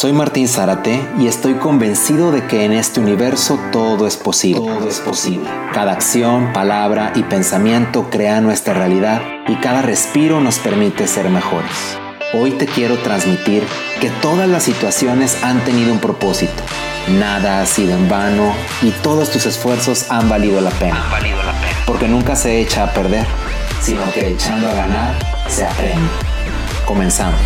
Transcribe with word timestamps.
Soy 0.00 0.14
Martín 0.14 0.48
Zárate 0.48 0.98
y 1.18 1.26
estoy 1.26 1.56
convencido 1.56 2.32
de 2.32 2.46
que 2.46 2.64
en 2.64 2.72
este 2.72 3.00
universo 3.00 3.60
todo 3.70 4.06
es 4.06 4.16
posible. 4.16 4.62
Todo 4.62 4.88
es 4.88 4.98
posible. 4.98 5.46
Cada 5.74 5.92
acción, 5.92 6.54
palabra 6.54 7.12
y 7.14 7.22
pensamiento 7.22 8.08
crea 8.08 8.40
nuestra 8.40 8.72
realidad 8.72 9.20
y 9.46 9.56
cada 9.56 9.82
respiro 9.82 10.40
nos 10.40 10.58
permite 10.58 11.06
ser 11.06 11.28
mejores. 11.28 11.98
Hoy 12.32 12.52
te 12.52 12.64
quiero 12.64 12.96
transmitir 13.00 13.62
que 14.00 14.08
todas 14.22 14.48
las 14.48 14.62
situaciones 14.62 15.36
han 15.44 15.62
tenido 15.66 15.92
un 15.92 15.98
propósito. 15.98 16.62
Nada 17.18 17.60
ha 17.60 17.66
sido 17.66 17.92
en 17.92 18.08
vano 18.08 18.54
y 18.80 18.92
todos 19.02 19.30
tus 19.30 19.44
esfuerzos 19.44 20.10
han 20.10 20.30
valido 20.30 20.62
la 20.62 20.70
pena. 20.70 21.04
Han 21.04 21.10
valido 21.10 21.42
la 21.42 21.52
pena. 21.52 21.76
Porque 21.84 22.08
nunca 22.08 22.36
se 22.36 22.58
echa 22.58 22.84
a 22.84 22.94
perder, 22.94 23.26
sino 23.82 24.10
que 24.14 24.30
echando 24.30 24.66
a 24.66 24.72
ganar 24.72 25.14
se 25.46 25.66
aprende. 25.66 26.08
Comenzamos. 26.86 27.36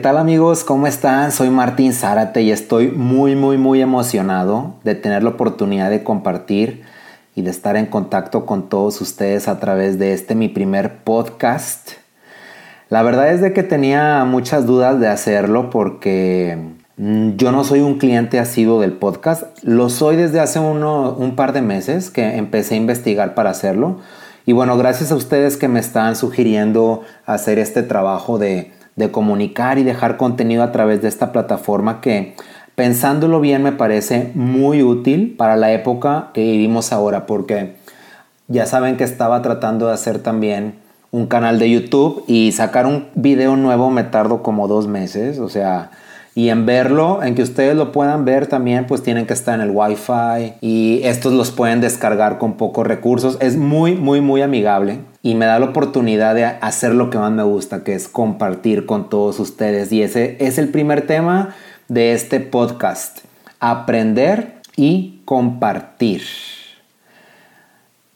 ¿Qué 0.00 0.04
tal 0.04 0.16
amigos? 0.16 0.64
¿Cómo 0.64 0.86
están? 0.86 1.30
Soy 1.30 1.50
Martín 1.50 1.92
Zárate 1.92 2.40
y 2.40 2.52
estoy 2.52 2.90
muy 2.90 3.36
muy 3.36 3.58
muy 3.58 3.82
emocionado 3.82 4.76
de 4.82 4.94
tener 4.94 5.22
la 5.22 5.28
oportunidad 5.28 5.90
de 5.90 6.02
compartir 6.02 6.84
y 7.34 7.42
de 7.42 7.50
estar 7.50 7.76
en 7.76 7.84
contacto 7.84 8.46
con 8.46 8.70
todos 8.70 8.98
ustedes 9.02 9.46
a 9.46 9.60
través 9.60 9.98
de 9.98 10.14
este 10.14 10.34
mi 10.34 10.48
primer 10.48 11.04
podcast. 11.04 11.90
La 12.88 13.02
verdad 13.02 13.30
es 13.30 13.42
de 13.42 13.52
que 13.52 13.62
tenía 13.62 14.24
muchas 14.24 14.64
dudas 14.64 14.98
de 15.00 15.08
hacerlo 15.08 15.68
porque 15.68 16.56
mm, 16.96 17.32
yo 17.36 17.52
no 17.52 17.62
soy 17.62 17.80
un 17.80 17.98
cliente 17.98 18.38
asiduo 18.38 18.80
del 18.80 18.94
podcast. 18.94 19.44
Lo 19.62 19.90
soy 19.90 20.16
desde 20.16 20.40
hace 20.40 20.60
uno, 20.60 21.12
un 21.12 21.36
par 21.36 21.52
de 21.52 21.60
meses 21.60 22.08
que 22.08 22.38
empecé 22.38 22.72
a 22.72 22.78
investigar 22.78 23.34
para 23.34 23.50
hacerlo. 23.50 23.98
Y 24.46 24.54
bueno, 24.54 24.78
gracias 24.78 25.12
a 25.12 25.14
ustedes 25.14 25.58
que 25.58 25.68
me 25.68 25.78
están 25.78 26.16
sugiriendo 26.16 27.02
hacer 27.26 27.58
este 27.58 27.82
trabajo 27.82 28.38
de 28.38 28.79
de 28.96 29.10
comunicar 29.10 29.78
y 29.78 29.82
dejar 29.82 30.16
contenido 30.16 30.62
a 30.62 30.72
través 30.72 31.02
de 31.02 31.08
esta 31.08 31.32
plataforma 31.32 32.00
que 32.00 32.34
pensándolo 32.74 33.40
bien 33.40 33.62
me 33.62 33.72
parece 33.72 34.30
muy 34.34 34.82
útil 34.82 35.34
para 35.36 35.56
la 35.56 35.72
época 35.72 36.30
que 36.32 36.42
vivimos 36.42 36.92
ahora 36.92 37.26
porque 37.26 37.76
ya 38.48 38.66
saben 38.66 38.96
que 38.96 39.04
estaba 39.04 39.42
tratando 39.42 39.86
de 39.86 39.94
hacer 39.94 40.18
también 40.18 40.74
un 41.12 41.26
canal 41.26 41.58
de 41.58 41.70
YouTube 41.70 42.24
y 42.26 42.52
sacar 42.52 42.86
un 42.86 43.06
video 43.14 43.56
nuevo 43.56 43.90
me 43.90 44.04
tardo 44.04 44.42
como 44.42 44.68
dos 44.68 44.86
meses, 44.86 45.38
o 45.38 45.48
sea, 45.48 45.90
y 46.34 46.48
en 46.48 46.66
verlo, 46.66 47.22
en 47.22 47.34
que 47.34 47.42
ustedes 47.42 47.76
lo 47.76 47.90
puedan 47.90 48.24
ver 48.24 48.46
también, 48.46 48.86
pues 48.86 49.02
tienen 49.02 49.26
que 49.26 49.34
estar 49.34 49.56
en 49.56 49.60
el 49.60 49.70
Wi-Fi 49.72 50.54
y 50.60 51.00
estos 51.02 51.32
los 51.32 51.50
pueden 51.50 51.80
descargar 51.80 52.38
con 52.38 52.54
pocos 52.54 52.86
recursos. 52.86 53.36
Es 53.40 53.56
muy, 53.56 53.96
muy, 53.96 54.20
muy 54.20 54.40
amigable 54.40 55.00
y 55.22 55.34
me 55.34 55.46
da 55.46 55.58
la 55.58 55.66
oportunidad 55.66 56.34
de 56.34 56.44
hacer 56.44 56.94
lo 56.94 57.10
que 57.10 57.18
más 57.18 57.32
me 57.32 57.42
gusta, 57.42 57.84
que 57.84 57.94
es 57.94 58.08
compartir 58.08 58.86
con 58.86 59.08
todos 59.08 59.38
ustedes. 59.38 59.92
Y 59.92 60.02
ese 60.02 60.36
es 60.40 60.58
el 60.58 60.68
primer 60.68 61.06
tema 61.06 61.54
de 61.88 62.12
este 62.12 62.40
podcast, 62.40 63.18
aprender 63.58 64.60
y 64.76 65.20
compartir. 65.24 66.22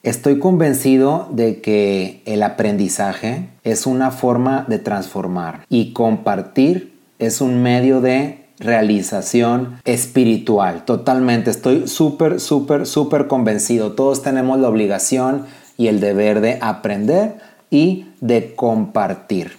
Estoy 0.03 0.39
convencido 0.39 1.29
de 1.31 1.61
que 1.61 2.23
el 2.27 2.43
aprendizaje 2.43 3.49
es 3.65 3.87
una 3.87 4.11
forma 4.11 4.65
de 4.69 4.79
transformar 4.79 5.65
y 5.69 5.93
compartir 5.93 6.95
es 7.19 7.41
un 7.41 7.63
medio 7.63 8.01
de 8.01 8.45
realización 8.59 9.81
espiritual. 9.85 10.85
Totalmente, 10.85 11.51
estoy 11.51 11.89
súper, 11.89 12.41
súper, 12.41 12.87
súper 12.87 13.27
convencido. 13.27 13.93
Todos 13.93 14.23
tenemos 14.23 14.59
la 14.61 14.69
obligación 14.69 15.47
y 15.77 15.89
el 15.89 16.00
deber 16.00 16.41
de 16.41 16.58
aprender 16.61 17.36
y 17.70 18.08
de 18.20 18.55
compartir. 18.55 19.56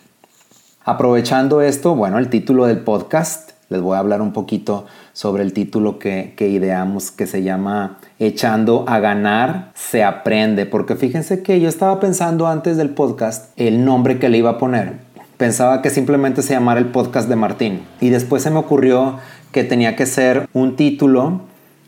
Aprovechando 0.83 1.61
esto, 1.61 1.95
bueno, 1.95 2.19
el 2.19 2.29
título 2.29 2.65
del 2.65 2.79
podcast, 2.79 3.51
les 3.69 3.81
voy 3.81 3.95
a 3.95 3.99
hablar 3.99 4.21
un 4.21 4.33
poquito 4.33 4.85
sobre 5.13 5.43
el 5.43 5.53
título 5.53 5.97
que, 5.97 6.33
que 6.37 6.49
ideamos 6.49 7.11
que 7.11 7.25
se 7.25 7.41
llama 7.41 7.97
Echando 8.19 8.85
a 8.87 8.99
ganar 8.99 9.71
se 9.73 10.03
aprende, 10.03 10.65
porque 10.65 10.95
fíjense 10.95 11.41
que 11.41 11.59
yo 11.59 11.67
estaba 11.67 11.99
pensando 11.99 12.47
antes 12.47 12.77
del 12.77 12.91
podcast 12.91 13.51
el 13.55 13.83
nombre 13.83 14.19
que 14.19 14.29
le 14.29 14.37
iba 14.37 14.51
a 14.51 14.57
poner 14.57 15.05
Pensaba 15.37 15.81
que 15.81 15.89
simplemente 15.89 16.41
se 16.41 16.53
llamara 16.53 16.79
el 16.79 16.87
podcast 16.87 17.27
de 17.27 17.35
Martín. 17.35 17.81
Y 17.99 18.09
después 18.09 18.41
se 18.41 18.51
me 18.51 18.57
ocurrió 18.57 19.17
que 19.51 19.65
tenía 19.65 19.97
que 19.97 20.05
ser 20.05 20.47
un 20.53 20.77
título 20.77 21.41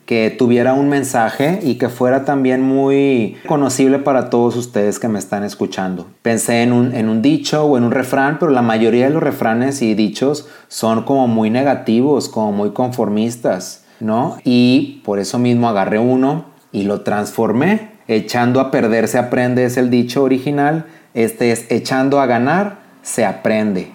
que 0.07 0.33
tuviera 0.35 0.73
un 0.73 0.87
mensaje 0.87 1.59
y 1.61 1.75
que 1.75 1.89
fuera 1.89 2.23
también 2.23 2.61
muy 2.61 3.35
conocible 3.45 3.99
para 3.99 4.29
todos 4.29 4.55
ustedes 4.55 4.99
que 4.99 5.09
me 5.09 5.19
están 5.19 5.43
escuchando. 5.43 6.07
Pensé 6.21 6.63
en 6.63 6.71
un, 6.71 6.95
en 6.95 7.09
un 7.09 7.21
dicho 7.21 7.65
o 7.65 7.77
en 7.77 7.83
un 7.83 7.91
refrán, 7.91 8.39
pero 8.39 8.51
la 8.51 8.61
mayoría 8.61 9.07
de 9.07 9.13
los 9.13 9.21
refranes 9.21 9.81
y 9.81 9.93
dichos 9.95 10.47
son 10.69 11.03
como 11.03 11.27
muy 11.27 11.49
negativos, 11.49 12.29
como 12.29 12.53
muy 12.53 12.71
conformistas, 12.71 13.83
¿no? 13.99 14.37
Y 14.45 15.01
por 15.03 15.19
eso 15.19 15.39
mismo 15.39 15.67
agarré 15.67 15.99
uno 15.99 16.45
y 16.71 16.83
lo 16.83 17.01
transformé. 17.01 17.91
Echando 18.07 18.61
a 18.61 18.71
perder 18.71 19.09
se 19.09 19.17
aprende 19.17 19.65
es 19.65 19.75
el 19.75 19.89
dicho 19.89 20.23
original. 20.23 20.85
Este 21.13 21.51
es 21.51 21.69
echando 21.69 22.21
a 22.21 22.27
ganar 22.27 22.77
se 23.01 23.25
aprende. 23.25 23.91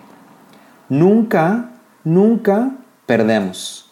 Nunca, 0.91 1.71
nunca 2.05 2.73
perdemos. 3.07 3.91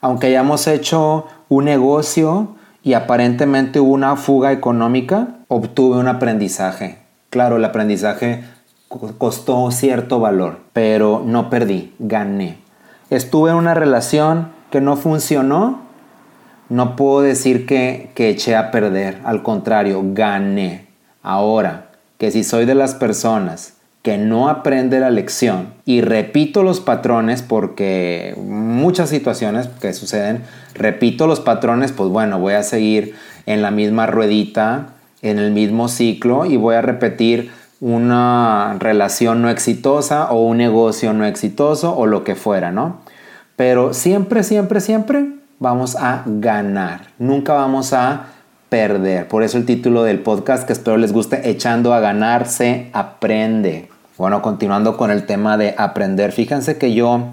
Aunque 0.00 0.26
hayamos 0.28 0.66
hecho 0.66 1.26
un 1.48 1.64
negocio 1.64 2.56
y 2.82 2.94
aparentemente 2.94 3.80
hubo 3.80 3.92
una 3.92 4.16
fuga 4.16 4.52
económica, 4.52 5.36
obtuve 5.48 5.98
un 5.98 6.08
aprendizaje. 6.08 6.98
Claro, 7.30 7.56
el 7.56 7.64
aprendizaje 7.64 8.44
costó 9.18 9.70
cierto 9.70 10.20
valor, 10.20 10.60
pero 10.72 11.22
no 11.24 11.50
perdí, 11.50 11.94
gané. 11.98 12.58
Estuve 13.10 13.50
en 13.50 13.56
una 13.56 13.74
relación 13.74 14.50
que 14.70 14.80
no 14.80 14.96
funcionó, 14.96 15.80
no 16.68 16.96
puedo 16.96 17.22
decir 17.22 17.66
que, 17.66 18.10
que 18.14 18.28
eché 18.30 18.56
a 18.56 18.70
perder, 18.70 19.20
al 19.24 19.42
contrario, 19.42 20.02
gané. 20.04 20.86
Ahora, 21.22 21.90
que 22.18 22.30
si 22.30 22.44
soy 22.44 22.64
de 22.64 22.74
las 22.74 22.94
personas 22.94 23.77
que 24.08 24.16
no 24.16 24.48
aprende 24.48 25.00
la 25.00 25.10
lección 25.10 25.74
y 25.84 26.00
repito 26.00 26.62
los 26.62 26.80
patrones 26.80 27.42
porque 27.42 28.34
muchas 28.38 29.10
situaciones 29.10 29.68
que 29.82 29.92
suceden, 29.92 30.44
repito 30.72 31.26
los 31.26 31.40
patrones, 31.40 31.92
pues 31.92 32.08
bueno, 32.08 32.38
voy 32.38 32.54
a 32.54 32.62
seguir 32.62 33.16
en 33.44 33.60
la 33.60 33.70
misma 33.70 34.06
ruedita, 34.06 34.94
en 35.20 35.38
el 35.38 35.52
mismo 35.52 35.88
ciclo 35.88 36.46
y 36.46 36.56
voy 36.56 36.76
a 36.76 36.80
repetir 36.80 37.50
una 37.82 38.76
relación 38.78 39.42
no 39.42 39.50
exitosa 39.50 40.32
o 40.32 40.40
un 40.40 40.56
negocio 40.56 41.12
no 41.12 41.26
exitoso 41.26 41.94
o 41.94 42.06
lo 42.06 42.24
que 42.24 42.34
fuera, 42.34 42.72
¿no? 42.72 43.02
Pero 43.56 43.92
siempre, 43.92 44.42
siempre, 44.42 44.80
siempre 44.80 45.32
vamos 45.58 45.96
a 45.96 46.22
ganar, 46.24 47.08
nunca 47.18 47.52
vamos 47.52 47.92
a 47.92 48.28
perder. 48.70 49.28
Por 49.28 49.42
eso 49.42 49.58
el 49.58 49.66
título 49.66 50.02
del 50.02 50.20
podcast 50.20 50.66
que 50.66 50.72
espero 50.72 50.96
les 50.96 51.12
guste, 51.12 51.50
echando 51.50 51.92
a 51.92 52.00
ganar 52.00 52.46
se 52.48 52.88
aprende. 52.94 53.90
Bueno, 54.18 54.42
continuando 54.42 54.96
con 54.96 55.12
el 55.12 55.26
tema 55.26 55.56
de 55.56 55.76
aprender, 55.78 56.32
fíjense 56.32 56.76
que 56.76 56.92
yo 56.92 57.28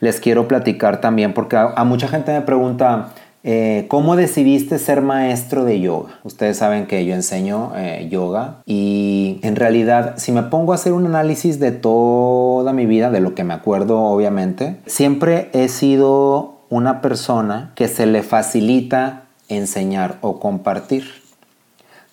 les 0.00 0.20
quiero 0.20 0.46
platicar 0.46 1.00
también 1.00 1.34
porque 1.34 1.56
a, 1.56 1.84
mucha 1.84 2.06
gente 2.06 2.32
me 2.32 2.42
pregunta, 2.42 3.08
eh, 3.44 3.86
¿Cómo 3.88 4.16
decidiste 4.16 4.78
ser 4.78 5.00
maestro 5.00 5.64
de 5.64 5.80
yoga? 5.80 6.18
Ustedes 6.24 6.56
saben 6.56 6.86
que 6.86 7.04
yo 7.06 7.14
enseño 7.14 7.72
eh, 7.76 8.08
yoga 8.10 8.62
y 8.66 9.38
en 9.42 9.54
realidad 9.54 10.14
si 10.16 10.32
me 10.32 10.42
pongo 10.42 10.72
a 10.72 10.74
hacer 10.74 10.92
un 10.92 11.06
análisis 11.06 11.60
de 11.60 11.70
toda 11.70 12.72
mi 12.72 12.86
vida, 12.86 13.10
de 13.10 13.20
lo 13.20 13.34
que 13.34 13.44
me 13.44 13.54
acuerdo 13.54 14.00
obviamente, 14.00 14.80
siempre 14.86 15.50
he 15.52 15.68
sido 15.68 16.62
una 16.68 17.00
persona 17.00 17.72
que 17.74 17.88
se 17.88 18.06
le 18.06 18.22
facilita 18.22 19.22
enseñar 19.48 20.18
o 20.20 20.40
compartir. 20.40 21.04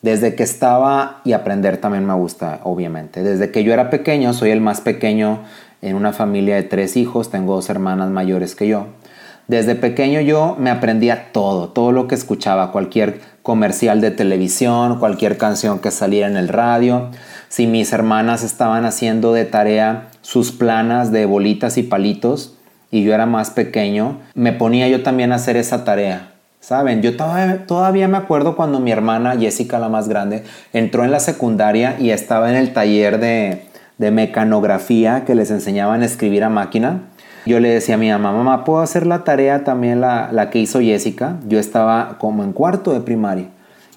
Desde 0.06 0.36
que 0.36 0.44
estaba, 0.44 1.22
y 1.24 1.34
aprender 1.34 1.78
también 1.78 2.06
me 2.06 2.14
gusta, 2.14 2.60
obviamente. 2.62 3.24
Desde 3.24 3.50
que 3.50 3.64
yo 3.64 3.74
era 3.74 3.90
pequeño, 3.90 4.34
soy 4.34 4.52
el 4.52 4.62
más 4.62 4.80
pequeño 4.80 5.40
en 5.82 5.96
una 5.96 6.14
familia 6.14 6.58
de 6.58 6.62
tres 6.62 6.96
hijos, 6.96 7.32
tengo 7.32 7.56
dos 7.56 7.72
hermanas 7.72 8.12
mayores 8.12 8.54
que 8.54 8.68
yo. 8.68 8.86
Desde 9.48 9.74
pequeño 9.74 10.22
yo 10.22 10.58
me 10.60 10.70
aprendía 10.70 11.32
todo, 11.32 11.70
todo 11.70 11.92
lo 11.92 12.08
que 12.08 12.14
escuchaba, 12.14 12.72
cualquier 12.72 13.20
comercial 13.42 14.00
de 14.00 14.12
televisión, 14.12 15.00
cualquier 15.00 15.40
canción 15.40 15.80
que 15.80 15.90
saliera 15.90 16.28
en 16.28 16.38
el 16.38 16.50
radio. 16.50 17.10
Si 17.50 17.66
mis 17.66 17.92
hermanas 17.92 18.44
estaban 18.44 18.86
haciendo 18.86 19.34
de 19.34 19.46
tarea 19.46 20.10
sus 20.22 20.52
planas 20.52 21.12
de 21.12 21.26
bolitas 21.26 21.80
y 21.80 21.82
palitos 21.82 22.60
y 22.92 23.04
yo 23.04 23.12
era 23.12 23.26
más 23.26 23.50
pequeño, 23.50 24.20
me 24.36 24.54
ponía 24.54 24.88
yo 24.88 25.02
también 25.02 25.32
a 25.32 25.38
hacer 25.38 25.58
esa 25.58 25.84
tarea. 25.84 26.35
Saben, 26.66 27.04
yo 27.04 27.16
todavía, 27.16 28.08
me 28.08 28.18
acuerdo 28.18 28.56
cuando 28.56 28.80
mi 28.80 28.92
hermana 28.92 29.38
Jessica, 29.38 29.78
la 29.78 29.88
más 29.88 30.10
grande, 30.10 30.44
entró 30.74 31.04
en 31.04 31.12
la 31.12 31.20
secundaria 31.20 31.96
y 32.00 32.10
estaba 32.10 32.50
en 32.50 32.56
el 32.56 32.74
taller 32.74 33.20
de, 33.20 33.68
mecanografía 34.00 35.26
que 35.26 35.36
les 35.36 35.52
enseñaban 35.52 36.02
a 36.02 36.06
escribir 36.06 36.44
a 36.44 36.50
máquina. 36.50 37.04
Yo 37.46 37.60
le 37.60 37.70
decía 37.70 37.94
a 37.94 37.98
mi 38.00 38.10
mamá, 38.10 38.32
mamá, 38.32 38.64
¿puedo 38.64 38.82
hacer 38.82 39.06
la 39.06 39.24
tarea 39.24 39.64
también 39.64 40.02
la, 40.02 40.30
la 40.32 40.50
que 40.50 40.58
hizo 40.58 40.80
Jessica? 40.80 41.36
Yo 41.48 41.60
estaba 41.60 42.18
como 42.18 42.44
en 42.44 42.52
cuarto 42.52 42.94
de 42.94 43.02
primaria. 43.02 43.50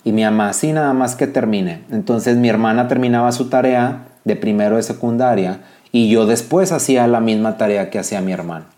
Y 0.04 0.12
mi 0.12 0.24
mamá, 0.24 0.52
sí, 0.52 0.74
nada 0.74 0.92
más 0.92 1.16
que 1.16 1.26
termine. 1.26 1.84
Entonces 1.90 2.36
mi 2.36 2.50
hermana 2.50 2.86
terminaba 2.86 3.32
su 3.32 3.48
tarea 3.48 4.08
de 4.24 4.36
primero 4.36 4.76
de 4.76 4.82
secundaria 4.82 5.60
y 5.90 6.10
yo 6.10 6.26
después 6.26 6.70
hacía 6.72 7.06
la 7.06 7.20
misma 7.20 7.56
tarea 7.56 7.88
que 7.88 7.98
hacía 7.98 8.20
mi 8.20 8.32
hermano. 8.32 8.77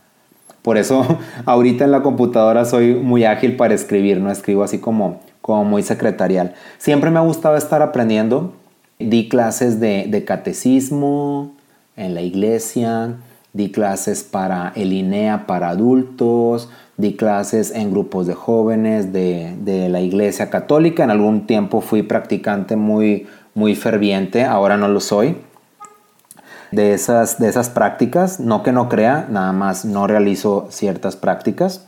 Por 0.62 0.76
eso 0.76 1.18
ahorita 1.44 1.84
en 1.84 1.92
la 1.92 2.02
computadora 2.02 2.64
soy 2.64 2.94
muy 2.94 3.24
ágil 3.24 3.56
para 3.56 3.74
escribir, 3.74 4.20
no 4.20 4.30
escribo 4.30 4.62
así 4.62 4.78
como, 4.78 5.20
como 5.40 5.64
muy 5.64 5.82
secretarial. 5.82 6.54
Siempre 6.78 7.10
me 7.10 7.18
ha 7.18 7.22
gustado 7.22 7.56
estar 7.56 7.82
aprendiendo. 7.82 8.52
Di 8.98 9.28
clases 9.28 9.80
de, 9.80 10.24
catecismo 10.26 11.52
en 11.96 12.14
la 12.14 12.20
iglesia, 12.20 13.14
di 13.54 13.70
clases 13.70 14.24
para 14.24 14.72
el 14.76 14.92
INEA 14.92 15.46
para 15.46 15.70
adultos, 15.70 16.68
di 16.98 17.16
clases 17.16 17.74
en 17.74 17.92
grupos 17.92 18.26
de 18.26 18.34
jóvenes 18.34 19.10
de, 19.10 19.56
de, 19.62 19.88
la 19.88 20.02
iglesia 20.02 20.50
católica. 20.50 21.02
En 21.02 21.10
algún 21.10 21.46
tiempo 21.46 21.80
fui 21.80 22.02
practicante 22.02 22.76
muy, 22.76 23.26
muy 23.54 23.74
ferviente, 23.74 24.44
ahora 24.44 24.76
no 24.76 24.86
lo 24.86 25.00
soy 25.00 25.36
de 26.72 26.94
esas, 26.94 27.38
de 27.38 27.48
esas 27.48 27.70
prácticas. 27.70 28.40
No 28.40 28.62
que 28.62 28.72
no 28.72 28.88
crea, 28.88 29.26
nada 29.30 29.52
más 29.52 29.84
no 29.84 30.06
realizo 30.06 30.68
ciertas 30.70 31.16
prácticas. 31.16 31.86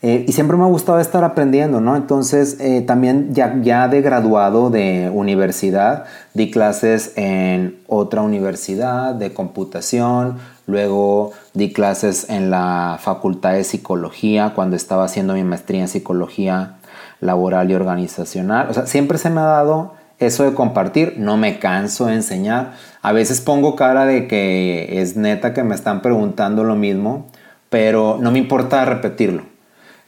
Eh, 0.00 0.26
y 0.28 0.32
siempre 0.32 0.56
me 0.56 0.62
ha 0.62 0.68
gustado 0.68 1.00
estar 1.00 1.24
aprendiendo, 1.24 1.80
¿no? 1.80 1.96
Entonces, 1.96 2.58
eh, 2.60 2.82
también 2.82 3.34
ya, 3.34 3.56
ya 3.62 3.88
de 3.88 4.00
graduado 4.00 4.70
de 4.70 5.10
universidad, 5.12 6.04
di 6.34 6.52
clases 6.52 7.14
en 7.16 7.80
otra 7.88 8.22
universidad 8.22 9.16
de 9.16 9.34
computación, 9.34 10.36
luego 10.68 11.32
di 11.52 11.72
clases 11.72 12.30
en 12.30 12.48
la 12.48 12.98
Facultad 13.00 13.54
de 13.54 13.64
Psicología 13.64 14.52
cuando 14.54 14.76
estaba 14.76 15.02
haciendo 15.02 15.34
mi 15.34 15.42
maestría 15.42 15.80
en 15.80 15.88
Psicología 15.88 16.76
Laboral 17.20 17.68
y 17.68 17.74
Organizacional. 17.74 18.68
O 18.70 18.74
sea, 18.74 18.86
siempre 18.86 19.18
se 19.18 19.30
me 19.30 19.40
ha 19.40 19.46
dado 19.46 19.97
eso 20.18 20.44
de 20.44 20.54
compartir, 20.54 21.14
no 21.18 21.36
me 21.36 21.58
canso 21.58 22.06
de 22.06 22.14
enseñar. 22.14 22.72
A 23.02 23.12
veces 23.12 23.40
pongo 23.40 23.76
cara 23.76 24.04
de 24.04 24.26
que 24.26 25.00
es 25.00 25.16
neta 25.16 25.54
que 25.54 25.62
me 25.62 25.74
están 25.74 26.02
preguntando 26.02 26.64
lo 26.64 26.74
mismo, 26.74 27.26
pero 27.70 28.18
no 28.20 28.30
me 28.30 28.38
importa 28.38 28.84
repetirlo. 28.84 29.44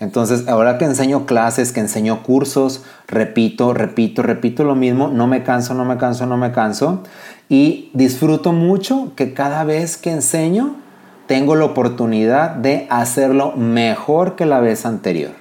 Entonces, 0.00 0.48
ahora 0.48 0.78
que 0.78 0.86
enseño 0.86 1.26
clases, 1.26 1.72
que 1.72 1.80
enseño 1.80 2.22
cursos, 2.22 2.84
repito, 3.06 3.74
repito, 3.74 4.22
repito 4.22 4.64
lo 4.64 4.74
mismo, 4.74 5.08
no 5.08 5.26
me 5.26 5.42
canso, 5.42 5.74
no 5.74 5.84
me 5.84 5.98
canso, 5.98 6.24
no 6.24 6.38
me 6.38 6.52
canso. 6.52 7.02
Y 7.50 7.90
disfruto 7.92 8.52
mucho 8.52 9.12
que 9.14 9.34
cada 9.34 9.62
vez 9.64 9.98
que 9.98 10.10
enseño, 10.10 10.76
tengo 11.26 11.54
la 11.54 11.66
oportunidad 11.66 12.50
de 12.50 12.86
hacerlo 12.88 13.52
mejor 13.52 14.36
que 14.36 14.46
la 14.46 14.60
vez 14.60 14.86
anterior. 14.86 15.39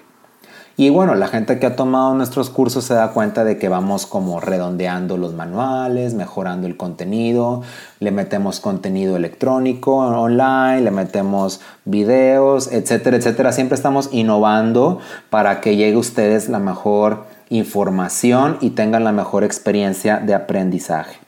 Y 0.79 0.89
bueno, 0.91 1.13
la 1.13 1.27
gente 1.27 1.59
que 1.59 1.65
ha 1.65 1.75
tomado 1.75 2.13
nuestros 2.13 2.49
cursos 2.49 2.85
se 2.85 2.93
da 2.93 3.11
cuenta 3.11 3.43
de 3.43 3.57
que 3.57 3.67
vamos 3.67 4.05
como 4.05 4.39
redondeando 4.39 5.17
los 5.17 5.33
manuales, 5.33 6.13
mejorando 6.13 6.67
el 6.67 6.77
contenido, 6.77 7.63
le 7.99 8.11
metemos 8.11 8.61
contenido 8.61 9.17
electrónico 9.17 9.97
online, 9.97 10.79
le 10.79 10.91
metemos 10.91 11.59
videos, 11.83 12.71
etcétera, 12.71 13.17
etcétera. 13.17 13.51
Siempre 13.51 13.75
estamos 13.75 14.07
innovando 14.13 14.99
para 15.29 15.59
que 15.59 15.75
llegue 15.75 15.95
a 15.95 15.99
ustedes 15.99 16.47
la 16.47 16.59
mejor 16.59 17.25
información 17.49 18.57
y 18.61 18.69
tengan 18.69 19.03
la 19.03 19.11
mejor 19.11 19.43
experiencia 19.43 20.19
de 20.19 20.33
aprendizaje. 20.33 21.19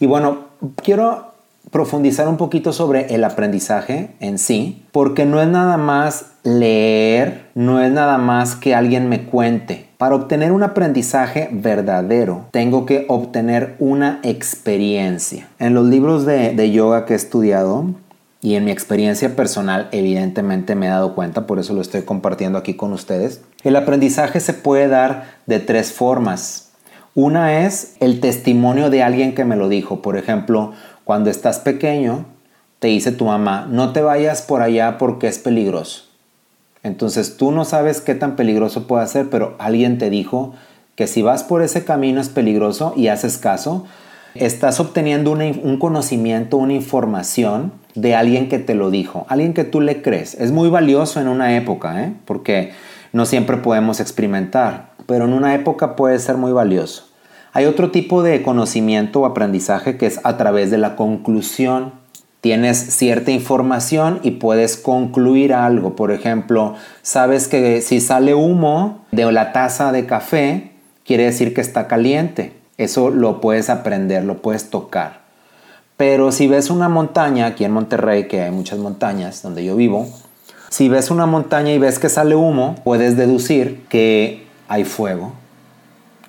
Y 0.00 0.06
bueno, 0.06 0.40
quiero 0.76 1.31
profundizar 1.72 2.28
un 2.28 2.36
poquito 2.36 2.74
sobre 2.74 3.14
el 3.14 3.24
aprendizaje 3.24 4.10
en 4.20 4.38
sí, 4.38 4.84
porque 4.92 5.24
no 5.24 5.40
es 5.40 5.48
nada 5.48 5.78
más 5.78 6.26
leer, 6.44 7.46
no 7.54 7.80
es 7.80 7.90
nada 7.90 8.18
más 8.18 8.54
que 8.54 8.74
alguien 8.74 9.08
me 9.08 9.24
cuente. 9.24 9.88
Para 9.96 10.14
obtener 10.14 10.52
un 10.52 10.62
aprendizaje 10.62 11.48
verdadero, 11.50 12.44
tengo 12.50 12.84
que 12.84 13.06
obtener 13.08 13.74
una 13.78 14.20
experiencia. 14.22 15.48
En 15.58 15.72
los 15.72 15.86
libros 15.86 16.26
de, 16.26 16.70
yoga 16.70 17.06
que 17.06 17.14
he 17.14 17.16
estudiado, 17.16 17.86
y 18.42 18.56
en 18.56 18.66
mi 18.66 18.70
experiencia 18.70 19.34
personal, 19.34 19.88
evidentemente 19.92 20.74
me 20.74 20.86
he 20.86 20.90
dado 20.90 21.14
cuenta, 21.14 21.46
por 21.46 21.58
eso 21.58 21.72
lo 21.72 21.80
estoy 21.80 22.02
compartiendo 22.02 22.58
aquí 22.58 22.74
con 22.74 22.92
ustedes. 22.92 23.40
El 23.64 23.76
aprendizaje 23.76 24.40
se 24.40 24.52
puede 24.52 24.88
dar 24.88 25.24
de 25.46 25.58
tres 25.58 25.92
formas. 25.92 26.72
Una 27.14 27.66
es 27.66 27.94
el 28.00 28.20
testimonio 28.20 28.88
de 28.88 29.02
alguien 29.02 29.34
que 29.34 29.44
me 29.44 29.54
lo 29.54 29.68
dijo. 29.68 30.00
Por 30.00 30.16
ejemplo, 30.16 30.72
cuando 31.04 31.30
estás 31.30 31.58
pequeño, 31.58 32.26
te 32.78 32.88
dice 32.88 33.12
tu 33.12 33.26
mamá, 33.26 33.66
no 33.70 33.92
te 33.92 34.00
vayas 34.00 34.42
por 34.42 34.62
allá 34.62 34.98
porque 34.98 35.28
es 35.28 35.38
peligroso. 35.38 36.04
Entonces 36.82 37.36
tú 37.36 37.52
no 37.52 37.64
sabes 37.64 38.00
qué 38.00 38.14
tan 38.14 38.34
peligroso 38.34 38.86
puede 38.86 39.06
ser, 39.06 39.30
pero 39.30 39.54
alguien 39.58 39.98
te 39.98 40.10
dijo 40.10 40.54
que 40.96 41.06
si 41.06 41.22
vas 41.22 41.44
por 41.44 41.62
ese 41.62 41.84
camino 41.84 42.20
es 42.20 42.28
peligroso 42.28 42.92
y 42.96 43.08
haces 43.08 43.38
caso, 43.38 43.86
estás 44.34 44.80
obteniendo 44.80 45.30
un 45.30 45.78
conocimiento, 45.78 46.56
una 46.56 46.72
información 46.72 47.72
de 47.94 48.14
alguien 48.14 48.48
que 48.48 48.58
te 48.58 48.74
lo 48.74 48.90
dijo, 48.90 49.26
alguien 49.28 49.54
que 49.54 49.64
tú 49.64 49.80
le 49.80 50.02
crees. 50.02 50.34
Es 50.34 50.50
muy 50.50 50.68
valioso 50.68 51.20
en 51.20 51.28
una 51.28 51.56
época, 51.56 52.04
¿eh? 52.04 52.14
porque 52.24 52.72
no 53.12 53.26
siempre 53.26 53.58
podemos 53.58 54.00
experimentar, 54.00 54.92
pero 55.06 55.26
en 55.26 55.34
una 55.34 55.54
época 55.54 55.96
puede 55.96 56.18
ser 56.18 56.36
muy 56.36 56.52
valioso. 56.52 57.11
Hay 57.54 57.66
otro 57.66 57.90
tipo 57.90 58.22
de 58.22 58.42
conocimiento 58.42 59.20
o 59.20 59.26
aprendizaje 59.26 59.98
que 59.98 60.06
es 60.06 60.20
a 60.24 60.38
través 60.38 60.70
de 60.70 60.78
la 60.78 60.96
conclusión. 60.96 61.92
Tienes 62.40 62.78
cierta 62.78 63.30
información 63.30 64.20
y 64.22 64.32
puedes 64.32 64.78
concluir 64.78 65.52
algo. 65.52 65.94
Por 65.94 66.12
ejemplo, 66.12 66.74
sabes 67.02 67.48
que 67.48 67.82
si 67.82 68.00
sale 68.00 68.34
humo 68.34 69.04
de 69.12 69.30
la 69.30 69.52
taza 69.52 69.92
de 69.92 70.06
café, 70.06 70.72
quiere 71.04 71.24
decir 71.24 71.52
que 71.52 71.60
está 71.60 71.88
caliente. 71.88 72.54
Eso 72.78 73.10
lo 73.10 73.42
puedes 73.42 73.68
aprender, 73.68 74.24
lo 74.24 74.40
puedes 74.40 74.70
tocar. 74.70 75.20
Pero 75.98 76.32
si 76.32 76.48
ves 76.48 76.70
una 76.70 76.88
montaña, 76.88 77.46
aquí 77.46 77.64
en 77.64 77.72
Monterrey, 77.72 78.28
que 78.28 78.40
hay 78.40 78.50
muchas 78.50 78.78
montañas 78.78 79.42
donde 79.42 79.62
yo 79.62 79.76
vivo, 79.76 80.08
si 80.70 80.88
ves 80.88 81.10
una 81.10 81.26
montaña 81.26 81.70
y 81.72 81.78
ves 81.78 81.98
que 81.98 82.08
sale 82.08 82.34
humo, 82.34 82.76
puedes 82.82 83.18
deducir 83.18 83.84
que 83.90 84.46
hay 84.68 84.84
fuego 84.84 85.34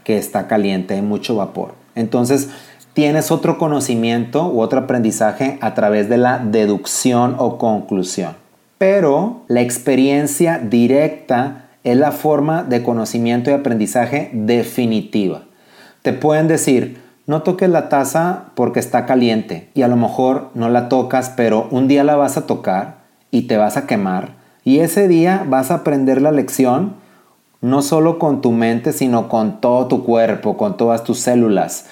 que 0.03 0.17
está 0.17 0.47
caliente, 0.47 0.95
hay 0.95 1.01
mucho 1.01 1.35
vapor. 1.35 1.75
Entonces, 1.95 2.49
tienes 2.93 3.31
otro 3.31 3.57
conocimiento 3.57 4.47
u 4.51 4.61
otro 4.61 4.79
aprendizaje 4.79 5.57
a 5.61 5.73
través 5.73 6.09
de 6.09 6.17
la 6.17 6.39
deducción 6.39 7.35
o 7.37 7.57
conclusión. 7.57 8.35
Pero 8.77 9.41
la 9.47 9.61
experiencia 9.61 10.59
directa 10.59 11.65
es 11.83 11.97
la 11.97 12.11
forma 12.11 12.63
de 12.63 12.83
conocimiento 12.83 13.49
y 13.49 13.53
aprendizaje 13.53 14.29
definitiva. 14.33 15.43
Te 16.01 16.13
pueden 16.13 16.47
decir, 16.47 17.01
no 17.25 17.43
toques 17.43 17.69
la 17.69 17.89
taza 17.89 18.45
porque 18.55 18.79
está 18.79 19.05
caliente 19.05 19.69
y 19.73 19.83
a 19.83 19.87
lo 19.87 19.95
mejor 19.95 20.49
no 20.53 20.69
la 20.69 20.89
tocas, 20.89 21.31
pero 21.35 21.67
un 21.71 21.87
día 21.87 22.03
la 22.03 22.15
vas 22.15 22.37
a 22.37 22.45
tocar 22.45 22.97
y 23.31 23.43
te 23.43 23.57
vas 23.57 23.77
a 23.77 23.87
quemar 23.87 24.43
y 24.65 24.79
ese 24.79 25.07
día 25.07 25.45
vas 25.47 25.71
a 25.71 25.75
aprender 25.75 26.21
la 26.21 26.31
lección 26.31 26.95
no 27.63 27.81
solo 27.81 28.19
con 28.19 28.41
tu 28.41 28.51
mente, 28.51 28.91
sino 28.91 29.29
con 29.29 29.61
todo 29.61 29.87
tu 29.87 30.03
cuerpo, 30.03 30.57
con 30.57 30.75
todas 30.75 31.05
tus 31.05 31.19
células. 31.19 31.85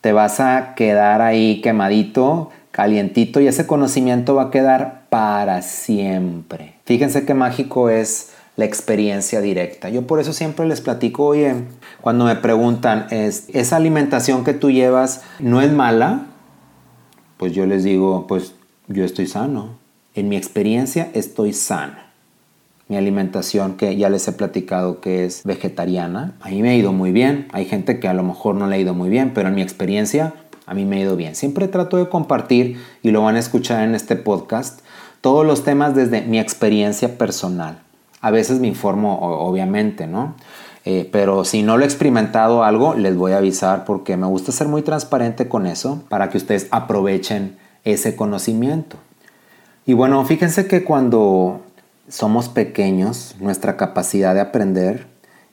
Te 0.00 0.12
vas 0.12 0.40
a 0.40 0.74
quedar 0.74 1.22
ahí 1.22 1.60
quemadito, 1.60 2.50
calientito 2.72 3.40
y 3.40 3.46
ese 3.46 3.66
conocimiento 3.66 4.34
va 4.34 4.44
a 4.44 4.50
quedar 4.50 5.04
para 5.10 5.62
siempre. 5.62 6.74
Fíjense 6.84 7.24
qué 7.24 7.34
mágico 7.34 7.88
es 7.88 8.32
la 8.56 8.64
experiencia 8.64 9.40
directa. 9.40 9.90
Yo 9.90 10.08
por 10.08 10.18
eso 10.18 10.32
siempre 10.32 10.66
les 10.66 10.80
platico, 10.80 11.24
oye, 11.26 11.54
cuando 12.00 12.24
me 12.24 12.34
preguntan, 12.34 13.06
¿es, 13.10 13.46
¿esa 13.52 13.76
alimentación 13.76 14.42
que 14.42 14.54
tú 14.54 14.72
llevas 14.72 15.22
no 15.38 15.60
es 15.60 15.72
mala? 15.72 16.26
Pues 17.36 17.52
yo 17.52 17.64
les 17.66 17.84
digo, 17.84 18.26
pues 18.26 18.56
yo 18.88 19.04
estoy 19.04 19.28
sano. 19.28 19.78
En 20.16 20.28
mi 20.28 20.36
experiencia 20.36 21.10
estoy 21.14 21.52
sano 21.52 22.01
mi 22.88 22.96
alimentación 22.96 23.76
que 23.76 23.96
ya 23.96 24.08
les 24.08 24.26
he 24.28 24.32
platicado 24.32 25.00
que 25.00 25.24
es 25.24 25.42
vegetariana, 25.44 26.34
a 26.40 26.50
mí 26.50 26.62
me 26.62 26.70
ha 26.70 26.74
ido 26.74 26.92
muy 26.92 27.12
bien. 27.12 27.48
Hay 27.52 27.64
gente 27.64 28.00
que 28.00 28.08
a 28.08 28.14
lo 28.14 28.22
mejor 28.22 28.54
no 28.54 28.66
le 28.66 28.76
ha 28.76 28.78
ido 28.78 28.94
muy 28.94 29.08
bien, 29.08 29.32
pero 29.34 29.48
en 29.48 29.54
mi 29.54 29.62
experiencia 29.62 30.34
a 30.66 30.74
mí 30.74 30.84
me 30.84 30.96
ha 30.96 31.00
ido 31.00 31.16
bien. 31.16 31.34
Siempre 31.34 31.68
trato 31.68 31.96
de 31.96 32.08
compartir 32.08 32.80
y 33.02 33.10
lo 33.10 33.22
van 33.22 33.36
a 33.36 33.38
escuchar 33.38 33.84
en 33.84 33.94
este 33.94 34.16
podcast 34.16 34.80
todos 35.20 35.46
los 35.46 35.64
temas 35.64 35.94
desde 35.94 36.22
mi 36.22 36.38
experiencia 36.38 37.16
personal. 37.16 37.80
A 38.20 38.30
veces 38.30 38.60
me 38.60 38.68
informo, 38.68 39.18
obviamente, 39.20 40.06
¿no? 40.06 40.34
Eh, 40.84 41.08
pero 41.12 41.44
si 41.44 41.62
no 41.62 41.76
lo 41.76 41.84
he 41.84 41.86
experimentado 41.86 42.64
algo, 42.64 42.94
les 42.94 43.16
voy 43.16 43.32
a 43.32 43.38
avisar 43.38 43.84
porque 43.84 44.16
me 44.16 44.26
gusta 44.26 44.50
ser 44.50 44.68
muy 44.68 44.82
transparente 44.82 45.48
con 45.48 45.66
eso 45.66 46.02
para 46.08 46.28
que 46.28 46.38
ustedes 46.38 46.66
aprovechen 46.70 47.56
ese 47.84 48.16
conocimiento. 48.16 48.96
Y 49.86 49.94
bueno, 49.94 50.24
fíjense 50.24 50.66
que 50.66 50.84
cuando 50.84 51.62
somos 52.12 52.50
pequeños, 52.50 53.36
nuestra 53.40 53.78
capacidad 53.78 54.34
de 54.34 54.42
aprender 54.42 55.06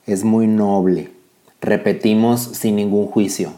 es 0.06 0.24
muy 0.24 0.46
noble. 0.46 1.10
Repetimos 1.62 2.42
sin 2.42 2.76
ningún 2.76 3.06
juicio. 3.06 3.52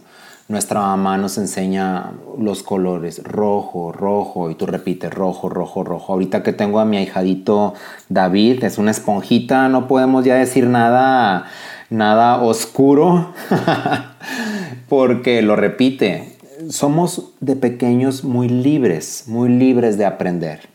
Nuestra 0.47 0.81
mamá 0.83 1.19
nos 1.19 1.37
enseña 1.37 2.13
los 2.39 2.63
colores, 2.63 3.21
rojo, 3.25 3.91
rojo, 3.91 4.51
y 4.51 4.55
tú 4.55 4.67
repites 4.67 5.13
rojo, 5.13 5.49
rojo, 5.49 5.83
rojo. 5.83 6.13
Ahorita 6.13 6.45
que 6.45 6.53
tengo 6.53 6.79
a 6.79 6.85
mi 6.85 6.97
ahijadito 6.97 7.75
David, 8.09 8.63
es 8.63 8.79
una 8.79 8.93
esponjita, 8.93 9.69
no 9.69 9.89
podemos 9.89 10.25
ya 10.25 10.37
decir 10.37 10.69
nada, 10.69 11.47
nada 11.91 12.41
oscuro, 12.41 13.33
porque 14.89 15.43
lo 15.43 15.57
repite. 15.57 16.39
somos 16.69 17.33
de 17.41 17.57
pequeños 17.57 18.23
muy 18.23 18.49
libres, 18.49 19.25
muy 19.27 19.49
libres 19.49 19.99
de 19.99 20.05
aprender. 20.05 20.72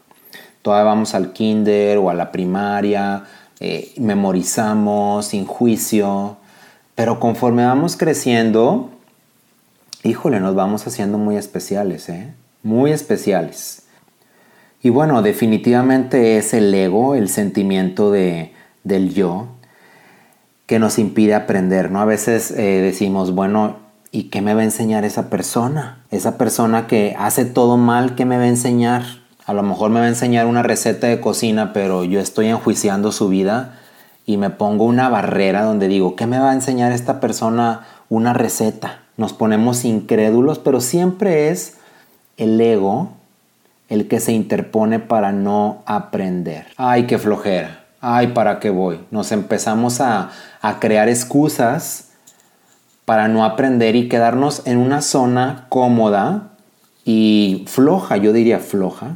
Todavía 0.68 0.84
vamos 0.84 1.16
al 1.16 1.32
kinder 1.32 1.98
o 1.98 2.10
a 2.10 2.14
la 2.14 2.30
primaria, 2.30 3.24
eh, 3.62 3.94
memorizamos 3.96 5.28
sin 5.28 5.46
juicio, 5.46 6.36
pero 6.94 7.22
conforme 7.22 7.66
vamos 7.66 7.96
creciendo, 7.96 8.90
híjole, 10.04 10.42
nos 10.42 10.56
vamos 10.56 10.86
haciendo 10.86 11.18
muy 11.18 11.38
especiales, 11.38 12.10
¿eh? 12.10 12.34
Muy 12.64 12.92
especiales. 12.92 13.84
Y 14.84 14.90
bueno, 14.90 15.22
definitivamente 15.22 16.38
es 16.38 16.54
el 16.54 16.74
ego, 16.74 17.16
el 17.16 17.30
sentimiento 17.30 18.12
de, 18.12 18.52
del 18.84 19.14
yo, 19.14 19.48
que 20.66 20.80
nos 20.80 21.00
impide 21.00 21.34
aprender, 21.34 21.92
¿no? 21.92 22.02
A 22.02 22.06
veces 22.06 22.52
eh, 22.52 22.82
decimos, 22.82 23.34
bueno, 23.34 23.78
¿y 24.12 24.24
qué 24.24 24.42
me 24.42 24.54
va 24.54 24.60
a 24.60 24.66
enseñar 24.66 25.06
esa 25.06 25.30
persona? 25.30 26.04
Esa 26.12 26.38
persona 26.38 26.88
que 26.88 27.16
hace 27.18 27.46
todo 27.46 27.78
mal, 27.78 28.16
¿qué 28.16 28.26
me 28.26 28.36
va 28.36 28.44
a 28.44 28.50
enseñar? 28.50 29.17
A 29.48 29.54
lo 29.54 29.64
mejor 29.64 29.90
me 29.90 30.02
va 30.02 30.08
a 30.08 30.10
enseñar 30.10 30.46
una 30.46 30.62
receta 30.62 31.08
de 31.08 31.22
cocina, 31.22 31.72
pero 31.72 32.04
yo 32.04 32.20
estoy 32.20 32.48
enjuiciando 32.48 33.14
su 33.14 33.30
vida 33.30 33.80
y 34.26 34.36
me 34.36 34.50
pongo 34.50 34.84
una 34.84 35.08
barrera 35.08 35.64
donde 35.64 35.88
digo, 35.88 36.18
¿qué 36.18 36.28
me 36.28 36.38
va 36.38 36.52
a 36.52 36.54
enseñar 36.54 36.92
esta 36.92 37.22
persona 37.22 37.88
una 38.10 38.34
receta? 38.34 39.00
Nos 39.16 39.32
ponemos 39.32 39.86
incrédulos, 39.86 40.60
pero 40.60 40.82
siempre 40.82 41.48
es 41.48 41.78
el 42.36 42.60
ego 42.60 43.12
el 43.88 44.10
que 44.10 44.20
se 44.20 44.34
interpone 44.34 45.00
para 45.00 45.32
no 45.32 45.82
aprender. 45.86 46.68
Ay, 46.76 47.08
qué 47.08 47.18
flojera. 47.18 47.86
Ay, 48.02 48.28
¿para 48.28 48.60
qué 48.60 48.70
voy? 48.70 49.00
Nos 49.12 49.32
empezamos 49.32 50.02
a, 50.02 50.32
a 50.62 50.80
crear 50.82 51.08
excusas 51.08 52.10
para 53.06 53.30
no 53.30 53.46
aprender 53.46 53.96
y 53.96 54.10
quedarnos 54.10 54.64
en 54.68 54.78
una 54.78 55.02
zona 55.02 55.68
cómoda 55.70 56.50
y 57.06 57.64
floja, 57.70 58.18
yo 58.18 58.34
diría 58.34 58.60
floja, 58.60 59.16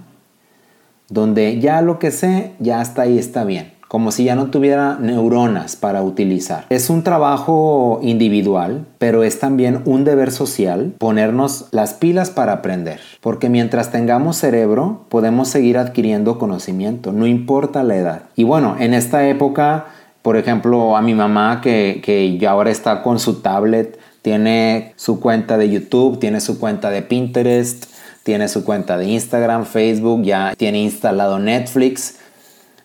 donde 1.11 1.59
ya 1.59 1.81
lo 1.81 1.99
que 1.99 2.09
sé, 2.09 2.53
ya 2.59 2.79
hasta 2.79 3.03
ahí 3.03 3.19
está 3.19 3.43
bien, 3.43 3.73
como 3.87 4.11
si 4.11 4.23
ya 4.23 4.35
no 4.35 4.47
tuviera 4.47 4.97
neuronas 4.99 5.75
para 5.75 6.01
utilizar. 6.01 6.65
Es 6.69 6.89
un 6.89 7.03
trabajo 7.03 7.99
individual, 8.01 8.85
pero 8.97 9.23
es 9.23 9.39
también 9.39 9.81
un 9.83 10.05
deber 10.05 10.31
social 10.31 10.93
ponernos 10.97 11.67
las 11.71 11.93
pilas 11.93 12.29
para 12.29 12.53
aprender, 12.53 13.01
porque 13.19 13.49
mientras 13.49 13.91
tengamos 13.91 14.37
cerebro, 14.37 15.05
podemos 15.09 15.49
seguir 15.49 15.77
adquiriendo 15.77 16.39
conocimiento, 16.39 17.11
no 17.11 17.27
importa 17.27 17.83
la 17.83 17.97
edad. 17.97 18.21
Y 18.37 18.45
bueno, 18.45 18.77
en 18.79 18.93
esta 18.93 19.27
época, 19.27 19.87
por 20.21 20.37
ejemplo, 20.37 20.95
a 20.95 21.01
mi 21.01 21.13
mamá 21.13 21.59
que, 21.61 22.01
que 22.01 22.37
ya 22.37 22.51
ahora 22.51 22.71
está 22.71 23.03
con 23.03 23.19
su 23.19 23.41
tablet, 23.41 23.99
tiene 24.21 24.93
su 24.95 25.19
cuenta 25.19 25.57
de 25.57 25.69
YouTube, 25.69 26.19
tiene 26.19 26.39
su 26.41 26.59
cuenta 26.59 26.89
de 26.89 27.01
Pinterest, 27.01 27.90
tiene 28.23 28.47
su 28.47 28.63
cuenta 28.63 28.97
de 28.97 29.05
Instagram, 29.05 29.65
Facebook, 29.65 30.23
ya 30.23 30.53
tiene 30.55 30.81
instalado 30.81 31.39
Netflix, 31.39 32.17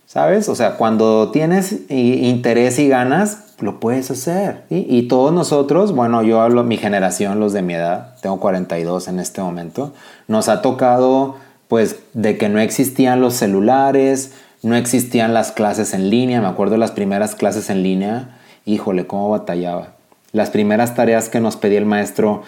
¿sabes? 0.06 0.48
O 0.48 0.54
sea, 0.54 0.76
cuando 0.76 1.30
tienes 1.30 1.76
interés 1.90 2.78
y 2.78 2.88
ganas, 2.88 3.54
lo 3.58 3.80
puedes 3.80 4.10
hacer. 4.10 4.64
Y 4.70 5.08
todos 5.08 5.32
nosotros, 5.32 5.92
bueno, 5.92 6.22
yo 6.22 6.40
hablo, 6.40 6.64
mi 6.64 6.76
generación, 6.76 7.40
los 7.40 7.52
de 7.52 7.62
mi 7.62 7.74
edad, 7.74 8.14
tengo 8.22 8.40
42 8.40 9.08
en 9.08 9.18
este 9.20 9.40
momento, 9.40 9.92
nos 10.28 10.48
ha 10.48 10.62
tocado 10.62 11.36
pues 11.68 11.96
de 12.14 12.38
que 12.38 12.48
no 12.48 12.60
existían 12.60 13.20
los 13.20 13.34
celulares, 13.34 14.32
no 14.62 14.76
existían 14.76 15.34
las 15.34 15.52
clases 15.52 15.94
en 15.94 16.10
línea, 16.10 16.40
me 16.40 16.46
acuerdo 16.46 16.76
las 16.76 16.92
primeras 16.92 17.34
clases 17.34 17.70
en 17.70 17.82
línea, 17.82 18.38
híjole, 18.64 19.06
cómo 19.06 19.30
batallaba. 19.30 19.94
Las 20.32 20.50
primeras 20.50 20.94
tareas 20.94 21.28
que 21.28 21.40
nos 21.40 21.56
pedía 21.56 21.78
el 21.78 21.86
maestro, 21.86 22.42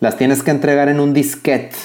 las 0.00 0.16
tienes 0.16 0.42
que 0.42 0.50
entregar 0.50 0.88
en 0.88 1.00
un 1.00 1.14
disquete 1.14 1.76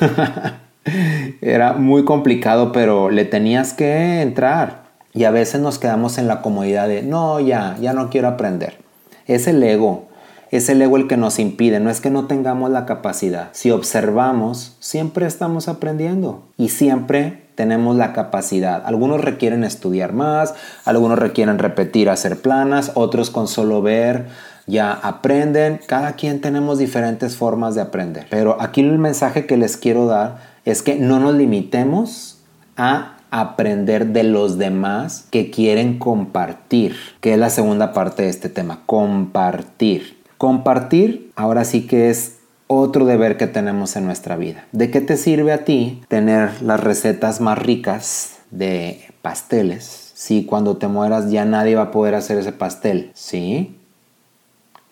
Era 1.40 1.74
muy 1.74 2.04
complicado, 2.04 2.72
pero 2.72 3.10
le 3.10 3.24
tenías 3.24 3.72
que 3.72 4.22
entrar. 4.22 4.84
Y 5.12 5.24
a 5.24 5.30
veces 5.30 5.60
nos 5.60 5.78
quedamos 5.78 6.18
en 6.18 6.26
la 6.26 6.42
comodidad 6.42 6.88
de, 6.88 7.02
no, 7.02 7.40
ya, 7.40 7.76
ya 7.80 7.92
no 7.92 8.10
quiero 8.10 8.28
aprender. 8.28 8.78
Es 9.26 9.46
el 9.46 9.62
ego, 9.62 10.08
es 10.50 10.68
el 10.68 10.82
ego 10.82 10.96
el 10.96 11.08
que 11.08 11.16
nos 11.16 11.38
impide, 11.38 11.80
no 11.80 11.88
es 11.88 12.00
que 12.00 12.10
no 12.10 12.26
tengamos 12.26 12.70
la 12.70 12.84
capacidad. 12.84 13.48
Si 13.52 13.70
observamos, 13.70 14.76
siempre 14.80 15.26
estamos 15.26 15.68
aprendiendo 15.68 16.42
y 16.56 16.68
siempre 16.68 17.44
tenemos 17.54 17.96
la 17.96 18.12
capacidad. 18.12 18.82
Algunos 18.84 19.20
requieren 19.20 19.64
estudiar 19.64 20.12
más, 20.12 20.54
algunos 20.84 21.18
requieren 21.18 21.58
repetir, 21.58 22.10
hacer 22.10 22.40
planas, 22.40 22.92
otros 22.94 23.30
con 23.30 23.48
solo 23.48 23.82
ver 23.82 24.26
ya 24.66 24.92
aprenden, 24.92 25.80
cada 25.86 26.12
quien 26.12 26.40
tenemos 26.40 26.78
diferentes 26.78 27.36
formas 27.36 27.74
de 27.74 27.82
aprender. 27.82 28.26
Pero 28.30 28.60
aquí 28.60 28.80
el 28.80 28.98
mensaje 28.98 29.46
que 29.46 29.56
les 29.56 29.76
quiero 29.76 30.06
dar 30.06 30.38
es 30.64 30.82
que 30.82 30.96
no 30.96 31.20
nos 31.20 31.34
limitemos 31.34 32.38
a 32.76 33.16
aprender 33.30 34.08
de 34.08 34.22
los 34.22 34.58
demás 34.58 35.26
que 35.30 35.50
quieren 35.50 35.98
compartir, 35.98 36.96
que 37.20 37.32
es 37.32 37.38
la 37.38 37.50
segunda 37.50 37.92
parte 37.92 38.22
de 38.22 38.28
este 38.28 38.48
tema, 38.48 38.82
compartir. 38.86 40.22
Compartir 40.38 41.32
ahora 41.34 41.64
sí 41.64 41.86
que 41.86 42.10
es 42.10 42.38
otro 42.66 43.04
deber 43.04 43.36
que 43.36 43.46
tenemos 43.46 43.96
en 43.96 44.06
nuestra 44.06 44.36
vida. 44.36 44.64
¿De 44.72 44.90
qué 44.90 45.00
te 45.00 45.16
sirve 45.16 45.52
a 45.52 45.64
ti 45.64 46.02
tener 46.08 46.62
las 46.62 46.80
recetas 46.80 47.40
más 47.40 47.58
ricas 47.58 48.38
de 48.50 49.00
pasteles 49.20 50.12
si 50.14 50.44
cuando 50.44 50.76
te 50.76 50.86
mueras 50.86 51.30
ya 51.30 51.44
nadie 51.44 51.74
va 51.74 51.82
a 51.82 51.90
poder 51.90 52.14
hacer 52.14 52.38
ese 52.38 52.52
pastel? 52.52 53.10
¿Sí? 53.14 53.76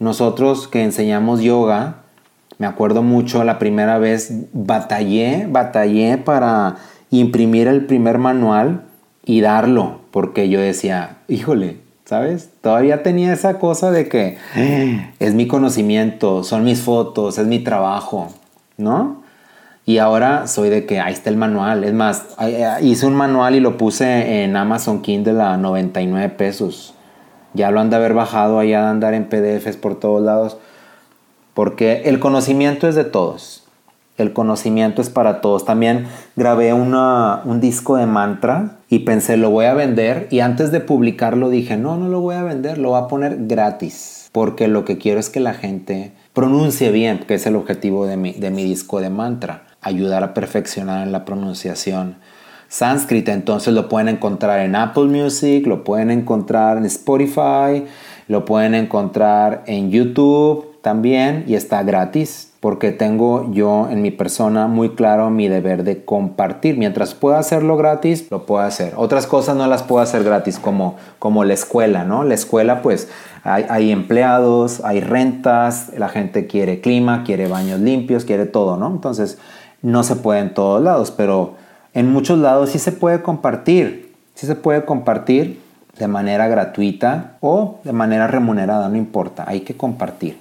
Nosotros 0.03 0.67
que 0.67 0.83
enseñamos 0.83 1.43
yoga, 1.43 1.99
me 2.59 2.67
acuerdo 2.67 3.05
mucho 3.05 3.45
la 3.45 3.61
primera 3.61 3.99
vez, 3.99 4.33
batallé, 4.53 5.47
batallé 5.49 6.19
para 6.19 6.75
imprimir 7.13 7.69
el 7.69 7.87
primer 7.87 8.19
manual 8.19 8.83
y 9.25 9.43
darlo, 9.43 10.01
porque 10.11 10.49
yo 10.49 10.59
decía, 10.59 11.19
híjole, 11.29 11.77
¿sabes? 12.05 12.51
Todavía 12.63 13.05
tenía 13.05 13.33
esa 13.33 13.61
cosa 13.61 13.93
de 13.93 14.09
que 14.09 14.39
es 15.21 15.35
mi 15.35 15.47
conocimiento, 15.47 16.43
son 16.43 16.65
mis 16.65 16.81
fotos, 16.81 17.39
es 17.39 17.47
mi 17.47 17.61
trabajo, 17.61 18.35
¿no? 18.77 19.23
Y 19.87 19.99
ahora 19.99 20.49
soy 20.49 20.69
de 20.69 20.85
que 20.85 20.99
ahí 20.99 21.13
está 21.13 21.31
el 21.31 21.37
manual. 21.37 21.85
Es 21.85 21.93
más, 21.93 22.27
hice 22.81 23.07
un 23.07 23.15
manual 23.15 23.55
y 23.55 23.61
lo 23.61 23.77
puse 23.77 24.43
en 24.43 24.57
Amazon 24.57 25.01
Kindle 25.01 25.41
a 25.41 25.57
99 25.57 26.29
pesos 26.31 26.97
ya 27.55 27.71
lo 27.71 27.81
han 27.81 27.91
de 27.91 27.97
haber 27.97 28.15
bajado, 28.15 28.59
allá 28.59 28.83
de 28.83 28.89
andar 28.89 29.15
en 29.15 29.29
PDFs 29.29 29.77
por 29.77 29.99
todos 29.99 30.23
lados, 30.23 30.57
porque 31.55 32.03
el 32.07 32.19
conocimiento 32.19 32.89
es 32.89 32.95
de 32.95 33.05
todos, 33.05 33.65
el 34.19 34.33
conocimiento 34.33 35.03
es 35.03 35.11
para 35.11 35.41
todos. 35.41 35.65
También 35.65 36.07
grabé 36.37 36.73
un 36.73 37.61
disco 37.61 37.97
de 37.97 38.07
mantra 38.07 38.79
y 38.89 39.01
pensé, 39.01 39.37
lo 39.37 39.51
voy 39.51 39.67
a 39.67 39.75
vender 39.75 40.29
y 40.31 40.41
antes 40.41 40.71
de 40.71 40.81
publicarlo 40.81 41.51
dije, 41.51 41.77
no, 41.77 41.97
no 41.97 42.09
lo 42.09 42.21
voy 42.21 42.37
a 42.37 42.43
vender, 42.43 42.79
lo 42.79 42.91
voy 42.91 43.03
a 43.03 43.09
poner 43.09 43.47
gratis, 43.47 44.29
porque 44.33 44.69
lo 44.69 44.85
que 44.85 44.99
quiero 44.99 45.21
es 45.21 45.31
que 45.31 45.41
la 45.41 45.55
gente 45.55 46.13
pronuncie 46.33 46.91
bien, 46.91 47.21
que 47.27 47.35
es 47.35 47.47
el 47.47 47.57
objetivo 47.57 48.07
de 48.07 48.17
mi, 48.17 48.33
de 48.33 48.51
mi 48.51 48.65
disco 48.65 49.01
de 49.01 49.11
mantra, 49.11 49.65
ayudar 49.81 50.23
a 50.23 50.35
perfeccionar 50.35 51.07
en 51.07 51.13
la 51.13 51.25
pronunciación 51.25 52.17
sánscrito. 52.73 53.33
Entonces 53.33 53.75
lo 53.75 53.89
pueden 53.91 54.09
encontrar 54.09 54.61
en 54.61 54.75
Apple 54.75 55.05
Music, 55.05 55.67
lo 55.67 55.85
pueden 55.85 56.11
encontrar 56.11 56.79
en 56.79 56.87
Spotify, 56.87 57.85
lo 58.29 58.47
pueden 58.47 58.75
encontrar 58.75 59.63
en 59.67 59.91
YouTube 59.91 60.81
también 60.81 61.45
y 61.47 61.55
está 61.55 61.83
gratis 61.83 62.49
porque 62.61 62.93
tengo 62.93 63.51
yo 63.53 63.89
en 63.91 64.01
mi 64.01 64.11
persona 64.11 64.69
muy 64.69 64.91
claro 64.91 65.29
mi 65.29 65.49
deber 65.49 65.85
de 65.85 66.05
compartir. 66.05 66.79
Mientras 66.79 67.13
pueda 67.13 67.39
hacerlo 67.39 67.77
gratis, 67.77 68.29
lo 68.31 68.47
puedo 68.47 68.63
hacer. 68.63 68.95
Otras 68.97 69.27
cosas 69.27 69.57
no 69.57 69.67
las 69.67 69.83
puedo 69.83 70.01
hacer 70.01 70.25
gratis, 70.25 70.59
como, 70.59 70.95
como 71.19 71.45
la 71.45 71.55
escuela, 71.55 72.05
¿no? 72.05 72.25
La 72.25 72.35
escuela, 72.35 72.81
pues 72.81 73.11
hay, 73.43 73.67
hay, 73.69 73.91
empleados, 73.91 74.81
hay 74.85 75.01
rentas, 75.01 75.91
la 75.99 76.09
gente 76.09 76.47
quiere 76.47 76.81
clima, 76.81 77.25
quiere 77.25 77.49
baños 77.49 77.81
limpios, 77.81 78.25
quiere 78.25 78.47
todo, 78.47 78.77
¿no? 78.77 78.87
Entonces, 78.87 79.39
no 79.83 80.05
se 80.05 80.15
puede 80.15 80.41
en 80.41 80.55
todos 80.55 80.81
lados, 80.81 81.11
pero 81.11 81.61
en 81.95 82.13
muchos 82.13 82.39
lados 82.39 82.71
sí 82.71 82.79
se 82.79 82.93
puede 82.93 83.23
compartir, 83.23 84.15
sí 84.35 84.47
se 84.47 84.55
puede 84.55 84.85
compartir 84.85 85.61
de 85.99 86.09
manera 86.09 86.49
gratuita 86.49 87.37
o 87.41 87.81
de 87.85 87.93
manera 87.93 88.27
remunerada, 88.27 88.89
no 88.89 88.97
importa, 88.97 89.45
hay 89.47 89.61
que 89.61 89.77
compartir. 89.77 90.39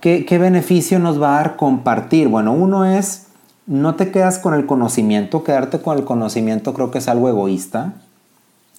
¿Qué, 0.00 0.24
¿Qué, 0.24 0.38
beneficio 0.38 0.98
nos 0.98 1.20
va 1.20 1.34
a 1.34 1.42
dar 1.42 1.56
compartir? 1.56 2.28
Bueno, 2.28 2.52
uno 2.52 2.84
es, 2.84 3.26
no 3.66 3.94
te 3.94 4.10
quedas 4.10 4.38
con 4.38 4.54
el 4.54 4.66
conocimiento, 4.66 5.44
quedarte 5.44 5.80
con 5.80 5.98
el 5.98 6.04
conocimiento 6.04 6.74
creo 6.74 6.90
que 6.90 6.98
es 6.98 7.08
algo 7.08 7.28
egoísta, 7.28 7.94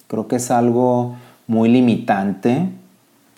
creo 0.06 0.28
que 0.28 0.36
es 0.36 0.50
algo 0.50 1.16
muy 1.46 1.68
limitante 1.68 2.68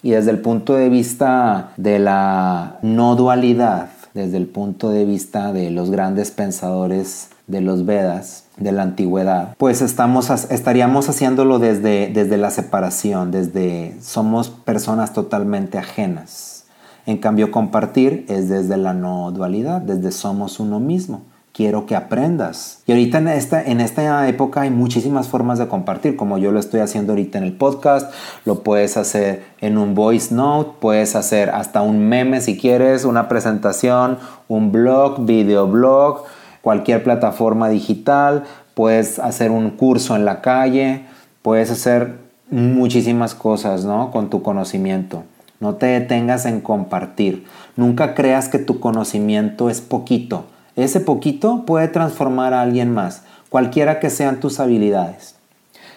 y 0.02 0.10
desde 0.10 0.30
el 0.30 0.40
punto 0.40 0.74
de 0.74 0.88
vista 0.88 1.70
de 1.76 1.98
la 1.98 2.78
no 2.82 3.16
dualidad, 3.16 3.88
desde 4.14 4.36
el 4.36 4.46
punto 4.46 4.90
de 4.90 5.04
vista 5.04 5.52
de 5.52 5.70
los 5.70 5.90
grandes 5.90 6.30
pensadores 6.30 7.30
de 7.46 7.60
los 7.60 7.86
Vedas, 7.86 8.44
de 8.56 8.72
la 8.72 8.82
antigüedad, 8.82 9.54
pues 9.58 9.82
estamos, 9.82 10.30
estaríamos 10.30 11.08
haciéndolo 11.08 11.58
desde, 11.58 12.10
desde 12.12 12.36
la 12.36 12.50
separación, 12.50 13.30
desde 13.30 13.96
somos 14.00 14.50
personas 14.50 15.12
totalmente 15.12 15.78
ajenas. 15.78 16.64
En 17.06 17.18
cambio, 17.18 17.52
compartir 17.52 18.26
es 18.28 18.48
desde 18.48 18.76
la 18.76 18.92
no 18.92 19.30
dualidad, 19.30 19.80
desde 19.80 20.10
somos 20.10 20.58
uno 20.58 20.80
mismo 20.80 21.22
quiero 21.56 21.86
que 21.86 21.96
aprendas. 21.96 22.82
Y 22.86 22.92
ahorita 22.92 23.16
en 23.16 23.28
esta, 23.28 23.62
en 23.62 23.80
esta 23.80 24.28
época 24.28 24.60
hay 24.60 24.70
muchísimas 24.70 25.28
formas 25.28 25.58
de 25.58 25.66
compartir, 25.68 26.14
como 26.14 26.36
yo 26.36 26.52
lo 26.52 26.60
estoy 26.60 26.80
haciendo 26.80 27.12
ahorita 27.12 27.38
en 27.38 27.44
el 27.44 27.54
podcast, 27.54 28.12
lo 28.44 28.62
puedes 28.62 28.98
hacer 28.98 29.42
en 29.62 29.78
un 29.78 29.94
voice 29.94 30.34
note, 30.34 30.72
puedes 30.80 31.16
hacer 31.16 31.48
hasta 31.48 31.80
un 31.80 32.10
meme 32.10 32.42
si 32.42 32.58
quieres, 32.58 33.06
una 33.06 33.26
presentación, 33.26 34.18
un 34.48 34.70
blog, 34.70 35.24
videoblog, 35.24 36.24
cualquier 36.66 37.04
plataforma 37.04 37.68
digital, 37.68 38.42
puedes 38.74 39.20
hacer 39.20 39.52
un 39.52 39.70
curso 39.70 40.16
en 40.16 40.24
la 40.24 40.40
calle, 40.40 41.04
puedes 41.42 41.70
hacer 41.70 42.16
muchísimas 42.50 43.36
cosas, 43.36 43.84
¿no? 43.84 44.10
Con 44.10 44.30
tu 44.30 44.42
conocimiento. 44.42 45.22
No 45.60 45.76
te 45.76 45.86
detengas 45.86 46.44
en 46.44 46.60
compartir. 46.60 47.44
Nunca 47.76 48.16
creas 48.16 48.48
que 48.48 48.58
tu 48.58 48.80
conocimiento 48.80 49.70
es 49.70 49.80
poquito 49.80 50.46
ese 50.76 51.00
poquito 51.00 51.64
puede 51.64 51.88
transformar 51.88 52.52
a 52.52 52.60
alguien 52.60 52.92
más, 52.92 53.22
cualquiera 53.48 53.98
que 53.98 54.10
sean 54.10 54.40
tus 54.40 54.60
habilidades. 54.60 55.34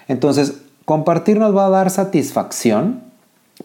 Entonces, 0.07 0.61
compartir 0.85 1.37
nos 1.37 1.55
va 1.55 1.65
a 1.65 1.69
dar 1.69 1.89
satisfacción, 1.89 3.01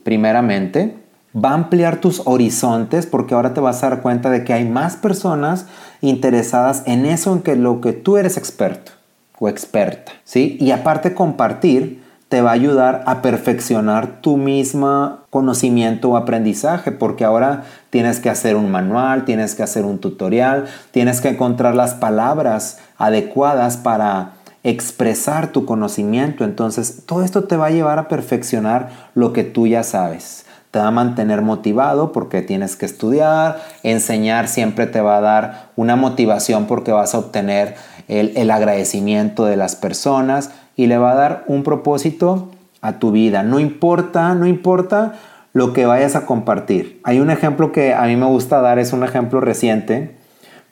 primeramente, 0.02 0.96
va 1.34 1.50
a 1.50 1.54
ampliar 1.54 1.96
tus 1.96 2.22
horizontes 2.26 3.06
porque 3.06 3.34
ahora 3.34 3.54
te 3.54 3.60
vas 3.60 3.82
a 3.82 3.90
dar 3.90 4.02
cuenta 4.02 4.30
de 4.30 4.44
que 4.44 4.52
hay 4.52 4.64
más 4.68 4.96
personas 4.96 5.66
interesadas 6.00 6.82
en 6.86 7.06
eso 7.06 7.32
en 7.32 7.42
que 7.42 7.56
lo 7.56 7.80
que 7.80 7.92
tú 7.92 8.16
eres 8.16 8.36
experto 8.36 8.92
o 9.38 9.48
experta, 9.48 10.12
¿sí? 10.24 10.56
Y 10.60 10.70
aparte 10.70 11.14
compartir 11.14 12.04
te 12.28 12.40
va 12.40 12.50
a 12.50 12.54
ayudar 12.54 13.04
a 13.06 13.22
perfeccionar 13.22 14.20
tu 14.20 14.36
misma 14.36 15.24
conocimiento 15.30 16.10
o 16.10 16.16
aprendizaje, 16.16 16.90
porque 16.90 17.24
ahora 17.24 17.64
tienes 17.90 18.18
que 18.18 18.30
hacer 18.30 18.56
un 18.56 18.70
manual, 18.70 19.24
tienes 19.24 19.54
que 19.54 19.62
hacer 19.62 19.84
un 19.84 19.98
tutorial, 19.98 20.64
tienes 20.90 21.20
que 21.20 21.28
encontrar 21.28 21.74
las 21.74 21.94
palabras 21.94 22.78
adecuadas 22.96 23.76
para 23.76 24.32
expresar 24.64 25.52
tu 25.52 25.66
conocimiento. 25.66 26.42
Entonces, 26.42 27.02
todo 27.06 27.22
esto 27.22 27.44
te 27.44 27.56
va 27.56 27.66
a 27.66 27.70
llevar 27.70 27.98
a 27.98 28.08
perfeccionar 28.08 28.88
lo 29.14 29.32
que 29.32 29.44
tú 29.44 29.66
ya 29.66 29.82
sabes. 29.82 30.44
Te 30.74 30.80
va 30.80 30.88
a 30.88 30.90
mantener 30.90 31.40
motivado 31.40 32.10
porque 32.10 32.42
tienes 32.42 32.74
que 32.74 32.84
estudiar, 32.84 33.62
enseñar 33.84 34.48
siempre 34.48 34.88
te 34.88 35.00
va 35.00 35.18
a 35.18 35.20
dar 35.20 35.68
una 35.76 35.94
motivación 35.94 36.66
porque 36.66 36.90
vas 36.90 37.14
a 37.14 37.18
obtener 37.18 37.76
el, 38.08 38.32
el 38.34 38.50
agradecimiento 38.50 39.44
de 39.44 39.54
las 39.54 39.76
personas 39.76 40.50
y 40.74 40.88
le 40.88 40.98
va 40.98 41.12
a 41.12 41.14
dar 41.14 41.44
un 41.46 41.62
propósito 41.62 42.50
a 42.80 42.94
tu 42.94 43.12
vida. 43.12 43.44
No 43.44 43.60
importa, 43.60 44.34
no 44.34 44.48
importa 44.48 45.12
lo 45.52 45.72
que 45.72 45.86
vayas 45.86 46.16
a 46.16 46.26
compartir. 46.26 47.00
Hay 47.04 47.20
un 47.20 47.30
ejemplo 47.30 47.70
que 47.70 47.94
a 47.94 48.02
mí 48.06 48.16
me 48.16 48.26
gusta 48.26 48.60
dar, 48.60 48.80
es 48.80 48.92
un 48.92 49.04
ejemplo 49.04 49.40
reciente, 49.40 50.16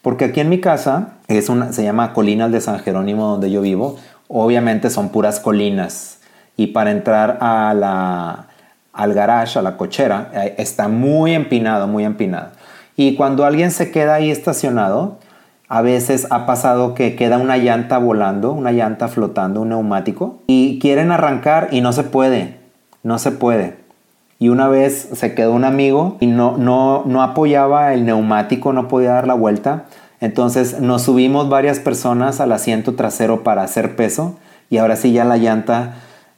porque 0.03 0.25
aquí 0.25 0.41
en 0.41 0.49
mi 0.49 0.61
casa 0.61 1.11
es 1.29 1.49
una, 1.49 1.73
se 1.73 1.85
llama 1.85 2.13
Colinas 2.13 2.51
de 2.51 2.61
San 2.61 2.81
Jerónimo 2.81 3.29
donde 3.29 3.53
yo 3.53 3.61
vivo. 3.61 3.99
Obviamente 4.27 4.91
son 4.91 5.11
puras 5.11 5.39
colinas 5.39 6.19
y 6.57 6.67
para 6.67 6.91
entrar 6.91 7.39
a 7.41 7.73
la, 7.73 8.49
al 8.93 9.15
garage, 9.15 9.59
a 9.59 9.63
la 9.63 9.77
cochera, 9.77 10.31
está 10.59 10.89
muy 10.89 11.35
empinado, 11.35 11.87
muy 11.87 12.05
empinado. 12.05 12.51
Y 12.97 13.15
cuando 13.15 13.45
alguien 13.45 13.71
se 13.71 13.91
queda 13.91 14.15
ahí 14.15 14.31
estacionado, 14.31 15.19
a 15.69 15.81
veces 15.81 16.27
ha 16.31 16.45
pasado 16.45 16.95
que 16.95 17.17
queda 17.17 17.39
una 17.39 17.57
llanta 17.57 17.97
volando, 17.97 18.53
una 18.53 18.73
llanta 18.73 19.09
flotando, 19.09 19.63
un 19.63 19.71
neumático, 19.71 20.41
y 20.47 20.79
quieren 20.79 21.11
arrancar 21.11 21.69
y 21.73 21.81
no 21.81 21.95
se 21.95 22.03
puede, 22.03 22.59
no 23.03 23.19
se 23.19 23.33
puede. 23.33 23.79
Y 24.39 24.51
una 24.51 24.69
vez 24.69 25.09
se 25.15 25.35
quedó 25.35 25.53
un 25.53 25.65
amigo 25.65 26.19
y 26.21 26.27
no, 26.27 26.59
no, 26.59 27.05
no 27.07 27.23
apoyaba 27.23 27.95
el 27.95 28.05
neumático, 28.05 28.73
no 28.73 28.89
podía 28.89 29.13
dar 29.13 29.27
la 29.27 29.35
vuelta. 29.35 29.85
Entonces 30.21 30.81
nos 30.81 31.03
subimos 31.03 31.49
varias 31.49 31.79
personas 31.79 32.41
al 32.41 32.53
asiento 32.53 32.95
trasero 32.95 33.43
para 33.43 33.63
hacer 33.63 33.97
peso 33.97 34.37
y 34.69 34.79
ahora 34.79 34.97
sí 34.97 35.12
ya 35.12 35.25
la 35.25 35.37
llanta 35.38 35.95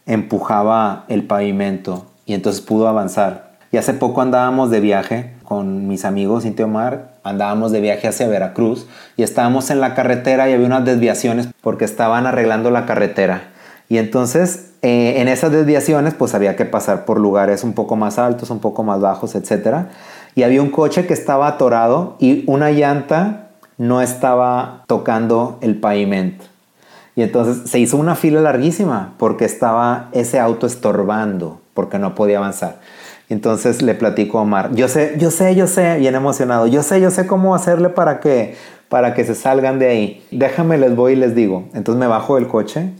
empujaba 0.06 1.06
el 1.08 1.24
pavimento 1.24 2.06
y 2.26 2.34
entonces 2.34 2.62
pudo 2.62 2.88
avanzar. 2.88 3.54
Y 3.72 3.76
hace 3.76 3.92
poco 3.92 4.20
andábamos 4.20 4.70
de 4.70 4.80
viaje 4.80 5.34
con 5.42 5.88
mis 5.88 6.04
amigos 6.04 6.44
Cintia 6.44 6.64
Omar, 6.64 7.14
andábamos 7.24 7.72
de 7.72 7.80
viaje 7.80 8.06
hacia 8.06 8.28
Veracruz 8.28 8.86
y 9.16 9.22
estábamos 9.22 9.70
en 9.70 9.80
la 9.80 9.94
carretera 9.94 10.48
y 10.48 10.52
había 10.52 10.66
unas 10.66 10.84
desviaciones 10.84 11.48
porque 11.60 11.84
estaban 11.84 12.26
arreglando 12.26 12.70
la 12.70 12.86
carretera. 12.86 13.50
Y 13.88 13.98
entonces 13.98 14.70
eh, 14.82 15.20
en 15.20 15.28
esas 15.28 15.50
desviaciones 15.50 16.14
pues 16.14 16.34
había 16.34 16.56
que 16.56 16.64
pasar 16.64 17.04
por 17.04 17.18
lugares 17.18 17.64
un 17.64 17.72
poco 17.72 17.96
más 17.96 18.18
altos, 18.18 18.50
un 18.50 18.60
poco 18.60 18.84
más 18.84 19.00
bajos, 19.00 19.34
etc. 19.34 19.86
Y 20.34 20.42
había 20.42 20.62
un 20.62 20.70
coche 20.70 21.06
que 21.06 21.14
estaba 21.14 21.48
atorado 21.48 22.16
y 22.18 22.44
una 22.46 22.70
llanta 22.70 23.48
no 23.76 24.02
estaba 24.02 24.84
tocando 24.86 25.58
el 25.62 25.80
pavimento. 25.80 26.44
Y 27.16 27.22
entonces 27.22 27.70
se 27.70 27.78
hizo 27.78 27.96
una 27.96 28.16
fila 28.16 28.40
larguísima 28.40 29.14
porque 29.18 29.44
estaba 29.44 30.08
ese 30.12 30.40
auto 30.40 30.66
estorbando, 30.66 31.60
porque 31.72 31.98
no 31.98 32.14
podía 32.14 32.38
avanzar. 32.38 32.80
Entonces 33.28 33.82
le 33.82 33.94
platico 33.94 34.38
a 34.38 34.42
Omar, 34.42 34.74
yo 34.74 34.88
sé, 34.88 35.14
yo 35.18 35.30
sé, 35.30 35.54
yo 35.54 35.66
sé, 35.66 35.98
bien 35.98 36.14
emocionado, 36.14 36.66
yo 36.66 36.82
sé, 36.82 37.00
yo 37.00 37.10
sé 37.10 37.26
cómo 37.26 37.54
hacerle 37.54 37.88
para 37.88 38.20
que, 38.20 38.54
para 38.88 39.14
que 39.14 39.24
se 39.24 39.34
salgan 39.34 39.78
de 39.78 39.88
ahí. 39.88 40.26
Déjame, 40.30 40.76
les 40.76 40.94
voy 40.94 41.12
y 41.12 41.16
les 41.16 41.34
digo. 41.34 41.64
Entonces 41.72 41.98
me 41.98 42.06
bajo 42.06 42.34
del 42.34 42.48
coche 42.48 42.90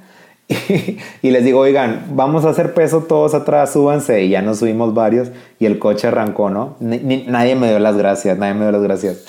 y, 1.23 1.31
les 1.31 1.45
digo, 1.45 1.61
oigan, 1.61 2.05
vamos 2.13 2.45
a 2.45 2.51
hacer 2.51 2.73
peso 2.73 3.03
todos 3.03 3.35
atrás, 3.35 3.73
súbanse. 3.73 4.23
Y 4.23 4.31
ya 4.31 4.43
nos 4.43 4.59
subimos 4.61 4.95
varios 4.95 5.31
y 5.59 5.67
el 5.67 5.79
coche 5.79 6.09
arrancó, 6.09 6.51
¿no? 6.51 6.77
nadie 6.81 7.55
me 7.57 7.69
dio 7.69 7.79
las 7.79 7.97
gracias, 7.97 8.39
nadie 8.39 8.55
me 8.55 8.63
dio 8.63 8.73
las 8.73 8.83
gracias. 8.83 9.25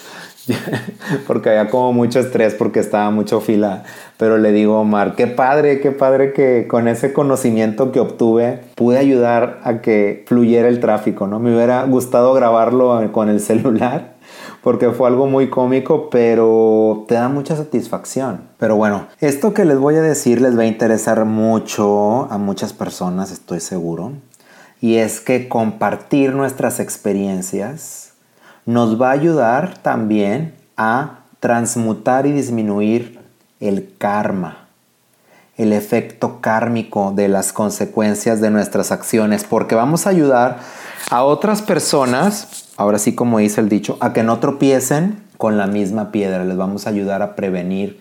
porque 1.27 1.49
había 1.49 1.69
como 1.69 1.93
mucho 1.93 2.19
estrés 2.19 2.53
porque 2.53 2.79
estaba 2.79 3.09
mucho 3.11 3.41
fila. 3.41 3.83
Pero 4.17 4.37
le 4.37 4.51
digo, 4.51 4.79
Omar, 4.79 5.15
qué 5.15 5.27
padre, 5.27 5.81
qué 5.81 5.91
padre 5.91 6.31
que 6.31 6.67
con 6.67 6.87
ese 6.87 7.11
conocimiento 7.11 7.91
que 7.91 7.99
obtuve 7.99 8.61
pude 8.75 8.97
ayudar 8.97 9.59
a 9.63 9.81
que 9.81 10.23
fluyera 10.27 10.69
el 10.69 10.79
tráfico, 10.79 11.27
¿no? 11.27 11.39
Me 11.39 11.53
hubiera 11.53 11.83
gustado 11.83 12.33
grabarlo 12.33 13.11
con 13.11 13.29
el 13.29 13.41
celular 13.41 14.15
porque 14.63 14.91
fue 14.91 15.09
algo 15.09 15.27
muy 15.27 15.49
cómico, 15.49 16.09
pero 16.09 17.03
te 17.07 17.15
da 17.15 17.27
mucha 17.27 17.57
satisfacción. 17.57 18.41
Pero 18.57 18.77
bueno, 18.77 19.07
esto 19.19 19.53
que 19.53 19.65
les 19.65 19.77
voy 19.77 19.95
a 19.95 20.01
decir 20.01 20.41
les 20.41 20.57
va 20.57 20.63
a 20.63 20.67
interesar 20.67 21.25
mucho 21.25 22.31
a 22.31 22.37
muchas 22.37 22.71
personas, 22.71 23.31
estoy 23.31 23.59
seguro. 23.59 24.13
Y 24.79 24.95
es 24.95 25.19
que 25.19 25.49
compartir 25.49 26.33
nuestras 26.33 26.79
experiencias 26.79 28.13
nos 28.65 28.99
va 28.99 29.09
a 29.09 29.13
ayudar 29.13 29.77
también 29.77 30.53
a 30.77 31.19
transmutar 31.39 32.25
y 32.25 32.31
disminuir 32.31 33.14
el 33.59 33.93
karma, 33.97 34.67
el 35.57 35.73
efecto 35.73 36.41
kármico 36.41 37.13
de 37.15 37.27
las 37.27 37.53
consecuencias 37.53 38.41
de 38.41 38.51
nuestras 38.51 38.91
acciones, 38.91 39.43
porque 39.43 39.75
vamos 39.75 40.05
a 40.05 40.09
ayudar 40.09 40.59
a 41.09 41.23
otras 41.23 41.61
personas, 41.61 42.69
ahora 42.77 42.99
sí 42.99 43.15
como 43.15 43.39
dice 43.39 43.61
el 43.61 43.69
dicho, 43.69 43.97
a 43.99 44.13
que 44.13 44.23
no 44.23 44.39
tropiecen 44.39 45.23
con 45.37 45.57
la 45.57 45.67
misma 45.67 46.11
piedra, 46.11 46.43
les 46.43 46.57
vamos 46.57 46.87
a 46.87 46.89
ayudar 46.89 47.21
a 47.21 47.35
prevenir 47.35 47.99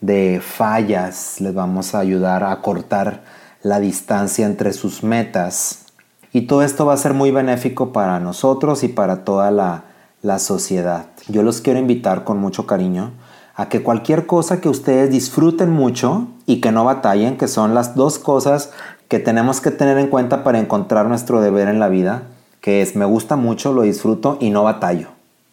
de 0.00 0.40
fallas, 0.44 1.40
les 1.40 1.54
vamos 1.54 1.94
a 1.94 1.98
ayudar 1.98 2.44
a 2.44 2.60
cortar 2.60 3.24
la 3.62 3.80
distancia 3.80 4.46
entre 4.46 4.72
sus 4.72 5.02
metas. 5.02 5.86
Y 6.32 6.42
todo 6.42 6.62
esto 6.62 6.86
va 6.86 6.94
a 6.94 6.98
ser 6.98 7.14
muy 7.14 7.30
benéfico 7.30 7.92
para 7.92 8.20
nosotros 8.20 8.84
y 8.84 8.88
para 8.88 9.24
toda 9.24 9.50
la 9.50 9.84
la 10.26 10.38
sociedad. 10.38 11.06
Yo 11.28 11.42
los 11.42 11.60
quiero 11.60 11.78
invitar 11.78 12.24
con 12.24 12.38
mucho 12.38 12.66
cariño 12.66 13.12
a 13.56 13.70
que 13.70 13.82
cualquier 13.82 14.26
cosa 14.26 14.60
que 14.60 14.68
ustedes 14.68 15.10
disfruten 15.10 15.70
mucho 15.70 16.28
y 16.44 16.60
que 16.60 16.72
no 16.72 16.84
batallen, 16.84 17.38
que 17.38 17.48
son 17.48 17.74
las 17.74 17.96
dos 17.96 18.18
cosas 18.18 18.70
que 19.08 19.18
tenemos 19.18 19.60
que 19.62 19.70
tener 19.70 19.96
en 19.98 20.08
cuenta 20.08 20.44
para 20.44 20.58
encontrar 20.58 21.06
nuestro 21.06 21.40
deber 21.40 21.68
en 21.68 21.80
la 21.80 21.88
vida, 21.88 22.24
que 22.60 22.82
es 22.82 22.96
me 22.96 23.06
gusta 23.06 23.36
mucho, 23.36 23.72
lo 23.72 23.82
disfruto 23.82 24.36
y 24.40 24.50
no 24.50 24.62
batallo. 24.62 25.08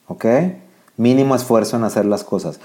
¿Ok? 0.08 0.26
Mínimo 0.98 1.34
esfuerzo 1.34 1.78
en 1.78 1.86
hacer 1.86 2.06
las 2.06 2.24
cosas. 2.26 2.60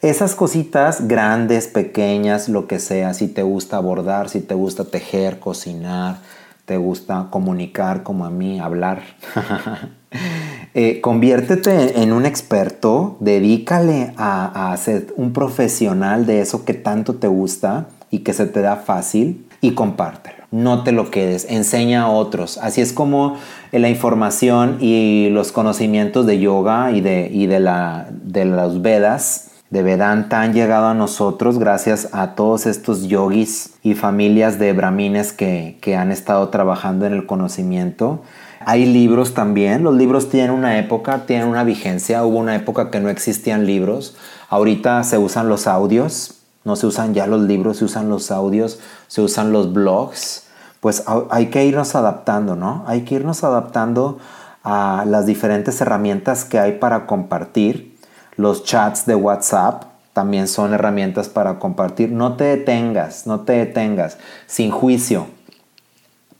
Esas 0.00 0.34
cositas 0.34 1.08
grandes, 1.08 1.66
pequeñas, 1.66 2.48
lo 2.48 2.68
que 2.68 2.78
sea, 2.78 3.14
si 3.14 3.26
te 3.26 3.42
gusta 3.42 3.80
bordar, 3.80 4.28
si 4.28 4.40
te 4.40 4.54
gusta 4.54 4.84
tejer, 4.84 5.40
cocinar, 5.40 6.18
te 6.66 6.76
gusta 6.76 7.28
comunicar 7.30 8.02
como 8.04 8.24
a 8.24 8.30
mí, 8.30 8.60
hablar. 8.60 9.02
Eh, 10.76 11.00
conviértete 11.00 12.02
en 12.02 12.12
un 12.12 12.26
experto, 12.26 13.16
dedícale 13.20 14.12
a, 14.16 14.72
a, 14.72 14.76
ser 14.76 15.14
un 15.16 15.32
profesional 15.32 16.26
de 16.26 16.40
eso 16.40 16.64
que 16.64 16.74
tanto 16.74 17.14
te 17.14 17.28
gusta 17.28 17.86
y 18.10 18.20
que 18.20 18.32
se 18.32 18.46
te 18.46 18.60
da 18.60 18.74
fácil 18.74 19.46
y 19.60 19.74
compártelo. 19.74 20.44
No 20.50 20.82
te 20.82 20.90
lo 20.90 21.12
quedes, 21.12 21.46
enseña 21.48 22.02
a 22.02 22.10
otros. 22.10 22.58
Así 22.58 22.80
es 22.80 22.92
como 22.92 23.36
la 23.70 23.88
información 23.88 24.78
y 24.80 25.28
los 25.30 25.52
conocimientos 25.52 26.26
de 26.26 26.40
yoga 26.40 26.90
y 26.90 27.00
de, 27.00 27.28
y 27.32 27.46
de, 27.46 27.60
la, 27.60 28.08
de 28.10 28.44
los 28.44 28.82
Vedas 28.82 29.52
de 29.70 29.82
Vedanta 29.82 30.42
han 30.42 30.54
llegado 30.54 30.86
a 30.86 30.94
nosotros 30.94 31.58
gracias 31.58 32.08
a 32.12 32.34
todos 32.34 32.66
estos 32.66 33.08
yogis 33.08 33.74
y 33.82 33.94
familias 33.94 34.58
de 34.58 34.72
brahmines 34.72 35.32
que, 35.32 35.78
que 35.80 35.96
han 35.96 36.12
estado 36.12 36.48
trabajando 36.48 37.06
en 37.06 37.12
el 37.12 37.26
conocimiento 37.26 38.22
Hay 38.60 38.86
libros 38.86 39.34
también. 39.34 39.82
Los 39.82 39.94
libros 39.94 40.28
tienen 40.28 40.50
una 40.50 40.78
época, 40.78 41.26
tienen 41.26 41.48
una 41.48 41.64
vigencia. 41.64 42.24
Hubo 42.24 42.38
una 42.38 42.56
época 42.56 42.90
que 42.90 43.00
no 43.00 43.08
existían 43.08 43.66
libros. 43.66 44.16
Ahorita 44.48 45.02
se 45.04 45.18
usan 45.18 45.48
los 45.48 45.66
audios. 45.66 46.40
No 46.64 46.76
se 46.76 46.86
usan 46.86 47.12
ya 47.12 47.26
los 47.26 47.42
libros, 47.42 47.76
se 47.76 47.84
usan 47.84 48.08
los 48.08 48.30
audios, 48.30 48.80
se 49.06 49.20
usan 49.20 49.52
los 49.52 49.72
blogs. 49.72 50.44
Pues 50.80 51.04
hay 51.30 51.46
que 51.46 51.64
irnos 51.64 51.94
adaptando, 51.94 52.56
¿no? 52.56 52.84
Hay 52.86 53.02
que 53.02 53.16
irnos 53.16 53.44
adaptando 53.44 54.18
a 54.62 55.04
las 55.06 55.26
diferentes 55.26 55.80
herramientas 55.80 56.44
que 56.44 56.58
hay 56.58 56.78
para 56.78 57.06
compartir. 57.06 57.96
Los 58.36 58.64
chats 58.64 59.06
de 59.06 59.14
WhatsApp 59.14 59.84
también 60.14 60.48
son 60.48 60.72
herramientas 60.72 61.28
para 61.28 61.58
compartir. 61.58 62.10
No 62.10 62.36
te 62.36 62.44
detengas, 62.44 63.26
no 63.26 63.40
te 63.40 63.52
detengas, 63.52 64.18
sin 64.46 64.70
juicio. 64.70 65.26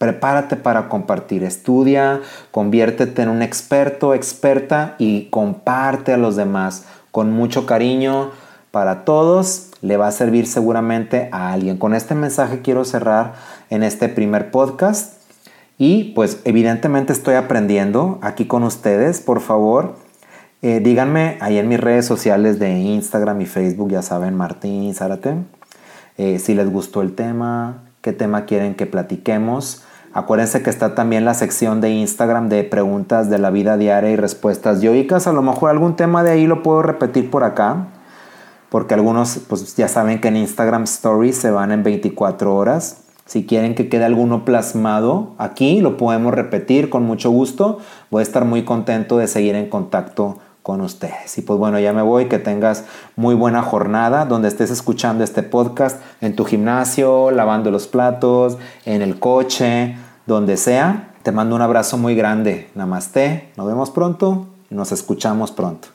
Prepárate 0.04 0.56
para 0.56 0.90
compartir, 0.90 1.44
estudia, 1.44 2.20
conviértete 2.50 3.22
en 3.22 3.30
un 3.30 3.40
experto, 3.40 4.12
experta 4.12 4.96
y 4.98 5.30
comparte 5.30 6.12
a 6.12 6.18
los 6.18 6.36
demás 6.36 6.84
con 7.10 7.32
mucho 7.32 7.64
cariño 7.64 8.32
para 8.70 9.06
todos. 9.06 9.70
Le 9.80 9.96
va 9.96 10.08
a 10.08 10.12
servir 10.12 10.46
seguramente 10.46 11.30
a 11.32 11.54
alguien. 11.54 11.78
Con 11.78 11.94
este 11.94 12.14
mensaje 12.14 12.60
quiero 12.60 12.84
cerrar 12.84 13.32
en 13.70 13.82
este 13.82 14.10
primer 14.10 14.50
podcast. 14.50 15.14
Y 15.78 16.12
pues 16.12 16.42
evidentemente 16.44 17.14
estoy 17.14 17.36
aprendiendo 17.36 18.18
aquí 18.20 18.44
con 18.44 18.62
ustedes. 18.62 19.22
Por 19.22 19.40
favor, 19.40 19.94
eh, 20.60 20.80
díganme 20.80 21.38
ahí 21.40 21.56
en 21.56 21.66
mis 21.66 21.80
redes 21.80 22.04
sociales 22.04 22.58
de 22.58 22.78
Instagram 22.78 23.40
y 23.40 23.46
Facebook, 23.46 23.90
ya 23.90 24.02
saben, 24.02 24.34
Martín 24.36 24.94
Zárate, 24.94 25.36
eh, 26.18 26.38
si 26.38 26.54
les 26.54 26.70
gustó 26.70 27.00
el 27.00 27.14
tema, 27.14 27.84
qué 28.02 28.12
tema 28.12 28.44
quieren 28.44 28.74
que 28.74 28.84
platiquemos. 28.84 29.82
Acuérdense 30.14 30.62
que 30.62 30.70
está 30.70 30.94
también 30.94 31.24
la 31.24 31.34
sección 31.34 31.80
de 31.80 31.90
Instagram 31.90 32.48
de 32.48 32.62
preguntas 32.62 33.28
de 33.28 33.40
la 33.40 33.50
vida 33.50 33.76
diaria 33.76 34.10
y 34.10 34.16
respuestas 34.16 34.80
yoicas. 34.80 35.26
A 35.26 35.32
lo 35.32 35.42
mejor 35.42 35.70
algún 35.70 35.96
tema 35.96 36.22
de 36.22 36.30
ahí 36.30 36.46
lo 36.46 36.62
puedo 36.62 36.82
repetir 36.82 37.32
por 37.32 37.42
acá, 37.42 37.88
porque 38.68 38.94
algunos 38.94 39.40
pues 39.48 39.74
ya 39.74 39.88
saben 39.88 40.20
que 40.20 40.28
en 40.28 40.36
Instagram 40.36 40.84
Stories 40.84 41.36
se 41.36 41.50
van 41.50 41.72
en 41.72 41.82
24 41.82 42.54
horas. 42.54 42.98
Si 43.26 43.44
quieren 43.44 43.74
que 43.74 43.88
quede 43.88 44.04
alguno 44.04 44.44
plasmado 44.44 45.34
aquí, 45.38 45.80
lo 45.80 45.96
podemos 45.96 46.32
repetir 46.32 46.90
con 46.90 47.02
mucho 47.02 47.30
gusto. 47.30 47.78
Voy 48.12 48.20
a 48.20 48.22
estar 48.22 48.44
muy 48.44 48.64
contento 48.64 49.18
de 49.18 49.26
seguir 49.26 49.56
en 49.56 49.68
contacto 49.68 50.38
con 50.64 50.80
ustedes. 50.80 51.36
Y 51.36 51.42
pues 51.42 51.58
bueno, 51.58 51.78
ya 51.78 51.92
me 51.92 52.00
voy, 52.00 52.24
que 52.26 52.38
tengas 52.38 52.84
muy 53.16 53.34
buena 53.34 53.62
jornada 53.62 54.24
donde 54.24 54.48
estés 54.48 54.70
escuchando 54.70 55.22
este 55.22 55.42
podcast 55.42 56.00
en 56.22 56.34
tu 56.34 56.46
gimnasio, 56.46 57.30
lavando 57.30 57.70
los 57.70 57.86
platos, 57.86 58.56
en 58.86 59.02
el 59.02 59.18
coche, 59.18 59.94
donde 60.26 60.56
sea. 60.56 61.14
Te 61.22 61.32
mando 61.32 61.56
un 61.56 61.62
abrazo 61.62 61.96
muy 61.96 62.14
grande. 62.14 62.70
Namaste. 62.74 63.52
Nos 63.56 63.66
vemos 63.66 63.90
pronto 63.90 64.46
y 64.70 64.74
nos 64.74 64.92
escuchamos 64.92 65.52
pronto. 65.52 65.93